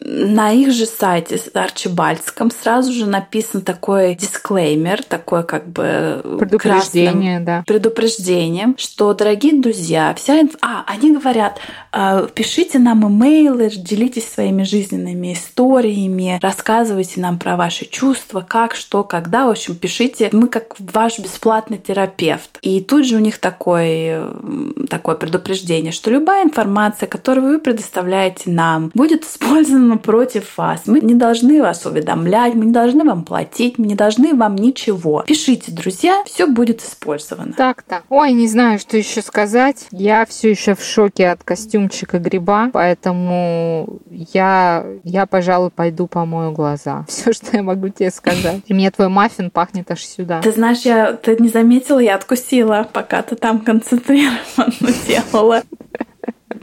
на 0.05 0.53
их 0.53 0.73
же 0.73 0.85
сайте 0.87 1.41
Арчибальдском 1.55 2.51
сразу 2.51 2.93
же 2.93 3.07
написан 3.07 3.63
такой 3.63 4.15
дисклеймер, 4.15 5.03
такое 5.03 5.43
как 5.43 5.67
бы 5.67 6.21
предупреждение, 6.39 7.41
да. 7.41 7.65
предупреждение, 7.67 8.75
что, 8.77 9.15
дорогие 9.15 9.61
друзья, 9.61 10.15
вся 10.15 10.41
инф... 10.41 10.57
А, 10.61 10.85
они 10.87 11.15
говорят, 11.15 11.59
«А, 11.91 12.27
пишите 12.27 12.79
нам 12.79 13.07
имейлы, 13.09 13.71
делитесь 13.71 14.29
своими 14.29 14.63
жизненными 14.65 15.33
историями, 15.33 16.39
рассказывайте 16.43 17.21
нам 17.21 17.39
про 17.39 17.57
ваши 17.57 17.87
чувства, 17.87 18.45
как, 18.47 18.75
что, 18.75 19.05
когда. 19.05 19.47
В 19.47 19.51
общем, 19.51 19.75
пишите. 19.75 20.29
Мы 20.33 20.49
как 20.49 20.75
ваш 20.79 21.19
бесплатный 21.19 21.79
терапевт. 21.79 22.59
И 22.61 22.81
тут 22.81 23.07
же 23.07 23.17
у 23.17 23.21
них 23.21 23.39
такое, 23.39 24.29
такое 24.91 25.15
предупреждение, 25.15 25.93
что 25.93 26.11
любая 26.11 26.45
информация, 26.45 27.07
которую 27.07 27.47
вы 27.47 27.59
предоставляете 27.59 28.51
нам, 28.51 28.91
будет 28.95 29.25
использована 29.25 29.94
против 29.99 30.57
вас. 30.59 30.83
Мы 30.87 31.01
не 31.01 31.15
должны 31.15 31.63
вас 31.63 31.85
уведомлять, 31.87 32.55
мы 32.55 32.67
не 32.67 32.73
должны 32.73 33.05
вам 33.05 33.25
платить, 33.25 33.79
мы 33.79 33.87
не 33.87 33.95
должны 33.95 34.35
вам 34.35 34.57
ничего. 34.57 35.25
Пишите, 35.27 35.73
друзья, 35.73 36.23
все 36.27 36.47
будет 36.47 36.83
использовано. 36.83 37.53
Так-то. 37.53 38.03
Ой, 38.09 38.33
не 38.33 38.49
знаю, 38.49 38.79
что 38.79 38.97
еще 38.97 39.23
сказать. 39.23 39.87
Я 39.91 40.27
все 40.27 40.51
еще 40.51 40.75
в 40.75 40.83
шоке 40.83 41.29
от 41.29 41.43
костюмчика 41.43 42.19
гриба, 42.19 42.71
поэтому 42.73 44.01
я, 44.11 44.85
я, 45.05 45.27
пожалуй, 45.27 45.71
пойду 45.71 46.07
помою 46.07 46.53
глаза. 46.53 47.05
Все, 47.09 47.33
что 47.33 47.57
я 47.57 47.63
могу 47.63 47.89
тебе 47.89 48.11
сказать. 48.11 48.63
И 48.67 48.75
мне 48.75 48.91
твой 48.91 49.09
маффин 49.09 49.51
пахнет 49.51 49.91
аж 49.91 50.05
сюда. 50.05 50.41
Ты 50.41 50.53
знаешь, 50.53 50.83
я 50.83 51.13
ты 51.13 51.37
не 51.39 51.49
заметила, 51.49 51.99
я 51.99 52.15
откусила, 52.15 52.89
пока 52.93 53.23
ты 53.23 53.37
там 53.37 53.61
концентрированно 53.61 54.95
делала. 55.07 55.63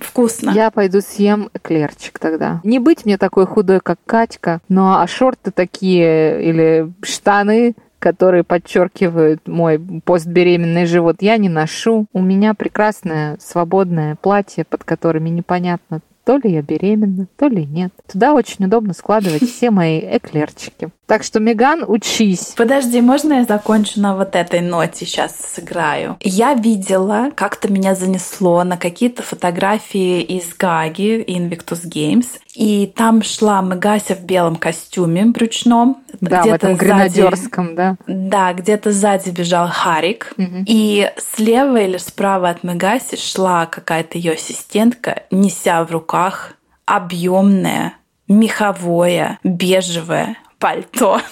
Вкусно. 0.03 0.51
Я 0.51 0.71
пойду 0.71 1.01
съем 1.01 1.49
эклерчик 1.53 2.19
тогда. 2.19 2.59
Не 2.63 2.79
быть 2.79 3.05
мне 3.05 3.17
такой 3.17 3.45
худой, 3.45 3.79
как 3.79 3.97
Катька, 4.05 4.59
но 4.67 5.01
а 5.01 5.07
шорты 5.07 5.51
такие 5.51 6.43
или 6.43 6.91
штаны 7.03 7.75
которые 8.01 8.43
подчеркивают 8.43 9.47
мой 9.47 9.79
постбеременный 10.03 10.87
живот, 10.87 11.17
я 11.19 11.37
не 11.37 11.49
ношу. 11.49 12.07
У 12.13 12.21
меня 12.21 12.55
прекрасное 12.55 13.37
свободное 13.39 14.17
платье, 14.19 14.65
под 14.65 14.83
которыми 14.83 15.29
непонятно, 15.29 16.01
то 16.31 16.37
ли 16.37 16.53
я 16.53 16.61
беременна, 16.61 17.27
то 17.35 17.47
ли 17.47 17.65
нет. 17.65 17.91
Туда 18.09 18.33
очень 18.33 18.63
удобно 18.63 18.93
складывать 18.93 19.43
все 19.51 19.69
мои 19.69 19.99
эклерчики. 19.99 20.89
Так 21.05 21.23
что, 21.23 21.41
Меган, 21.41 21.83
учись. 21.85 22.53
Подожди, 22.55 23.01
можно 23.01 23.33
я 23.33 23.43
закончу 23.43 23.99
на 23.99 24.15
вот 24.15 24.33
этой 24.37 24.61
ноте 24.61 25.05
сейчас 25.05 25.35
сыграю? 25.35 26.15
Я 26.21 26.53
видела, 26.53 27.31
как-то 27.35 27.69
меня 27.69 27.95
занесло 27.95 28.63
на 28.63 28.77
какие-то 28.77 29.23
фотографии 29.23 30.21
из 30.21 30.55
Гаги, 30.55 31.21
Invictus 31.27 31.81
Games, 31.85 32.27
и 32.55 32.91
там 32.95 33.23
шла 33.23 33.61
Мегася 33.61 34.15
в 34.15 34.23
белом 34.23 34.55
костюме 34.55 35.25
брючном. 35.25 35.97
Да, 36.19 36.43
в 36.43 36.47
этом 36.47 36.75
гренадерском, 36.75 37.75
да. 37.75 37.95
Да, 38.07 38.53
где-то 38.53 38.91
сзади 38.91 39.29
бежал 39.29 39.69
Харик. 39.71 40.33
Мгм. 40.37 40.65
И 40.67 41.09
слева 41.17 41.77
или 41.77 41.97
справа 41.97 42.49
от 42.49 42.63
Мегаси 42.63 43.17
шла 43.17 43.65
какая-то 43.65 44.17
ее 44.17 44.33
ассистентка, 44.33 45.23
неся 45.31 45.83
в 45.83 45.91
руках 45.91 46.53
объемное, 46.85 47.93
меховое, 48.27 49.39
бежевое 49.43 50.37
пальто. 50.59 51.21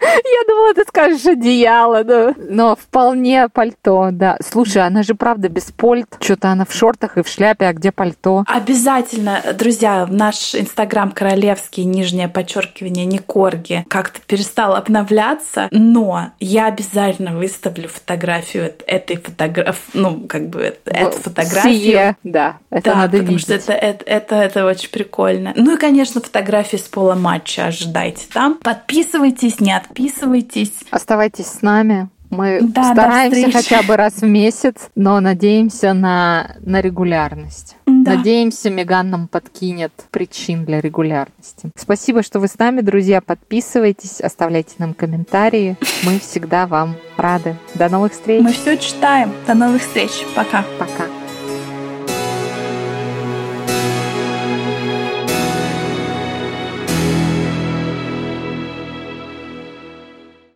Я 0.00 0.42
думала, 0.48 0.74
ты 0.74 0.82
скажешь 0.86 1.26
одеяло, 1.26 2.04
да. 2.04 2.34
Но 2.36 2.76
вполне 2.76 3.48
пальто, 3.48 4.08
да. 4.12 4.36
Слушай, 4.42 4.86
она 4.86 5.02
же 5.02 5.14
правда 5.14 5.48
без 5.48 5.64
польт. 5.72 6.16
Что-то 6.20 6.48
она 6.50 6.64
в 6.64 6.72
шортах 6.72 7.18
и 7.18 7.22
в 7.22 7.28
шляпе, 7.28 7.66
а 7.66 7.72
где 7.72 7.92
пальто? 7.92 8.44
Обязательно, 8.46 9.42
друзья, 9.54 10.06
наш 10.08 10.54
инстаграм 10.54 11.10
королевский, 11.10 11.84
нижнее 11.84 12.28
подчеркивание, 12.28 13.04
не 13.04 13.18
корги, 13.18 13.84
как-то 13.88 14.20
перестал 14.26 14.74
обновляться, 14.74 15.68
но 15.70 16.30
я 16.40 16.66
обязательно 16.66 17.36
выставлю 17.36 17.88
фотографию 17.88 18.74
этой 18.86 19.16
фотографии, 19.16 19.78
ну, 19.94 20.26
как 20.26 20.48
бы 20.48 20.78
эту 20.84 21.18
фотографию. 21.18 21.72
Сие, 21.72 22.16
да, 22.22 22.58
это 22.70 22.90
да, 22.90 22.96
надо 22.96 23.18
потому 23.18 23.38
видеть. 23.38 23.42
что 23.42 23.54
это, 23.54 23.72
это, 23.72 24.04
это, 24.04 24.34
это 24.36 24.66
очень 24.66 24.90
прикольно. 24.90 25.52
Ну 25.56 25.74
и, 25.74 25.76
конечно, 25.76 26.20
фотографии 26.20 26.76
с 26.76 26.82
пола 26.82 27.14
матча 27.14 27.66
ожидайте 27.66 28.26
там. 28.32 28.54
Подписывайтесь, 28.62 29.60
не 29.60 29.72
отписывайтесь. 29.88 30.72
Оставайтесь 30.90 31.46
с 31.46 31.62
нами. 31.62 32.08
Мы 32.30 32.60
Да, 32.60 32.92
стараемся 32.92 33.50
хотя 33.50 33.82
бы 33.82 33.96
раз 33.96 34.16
в 34.20 34.26
месяц, 34.26 34.90
но 34.94 35.18
надеемся 35.20 35.94
на, 35.94 36.56
на 36.60 36.82
регулярность. 36.82 37.76
Да. 37.86 38.16
Надеемся, 38.16 38.68
Меган 38.68 39.08
нам 39.08 39.28
подкинет 39.28 39.92
причин 40.10 40.66
для 40.66 40.80
регулярности. 40.82 41.70
Спасибо, 41.74 42.22
что 42.22 42.38
вы 42.38 42.48
с 42.48 42.58
нами, 42.58 42.82
друзья. 42.82 43.22
Подписывайтесь, 43.22 44.20
оставляйте 44.20 44.74
нам 44.78 44.92
комментарии. 44.92 45.78
Мы 46.04 46.18
всегда 46.18 46.66
вам 46.66 46.96
рады. 47.16 47.56
До 47.74 47.88
новых 47.88 48.12
встреч. 48.12 48.42
Мы 48.42 48.52
все 48.52 48.76
читаем. 48.76 49.32
До 49.46 49.54
новых 49.54 49.80
встреч. 49.80 50.10
Пока. 50.36 50.64
Пока. 50.78 51.17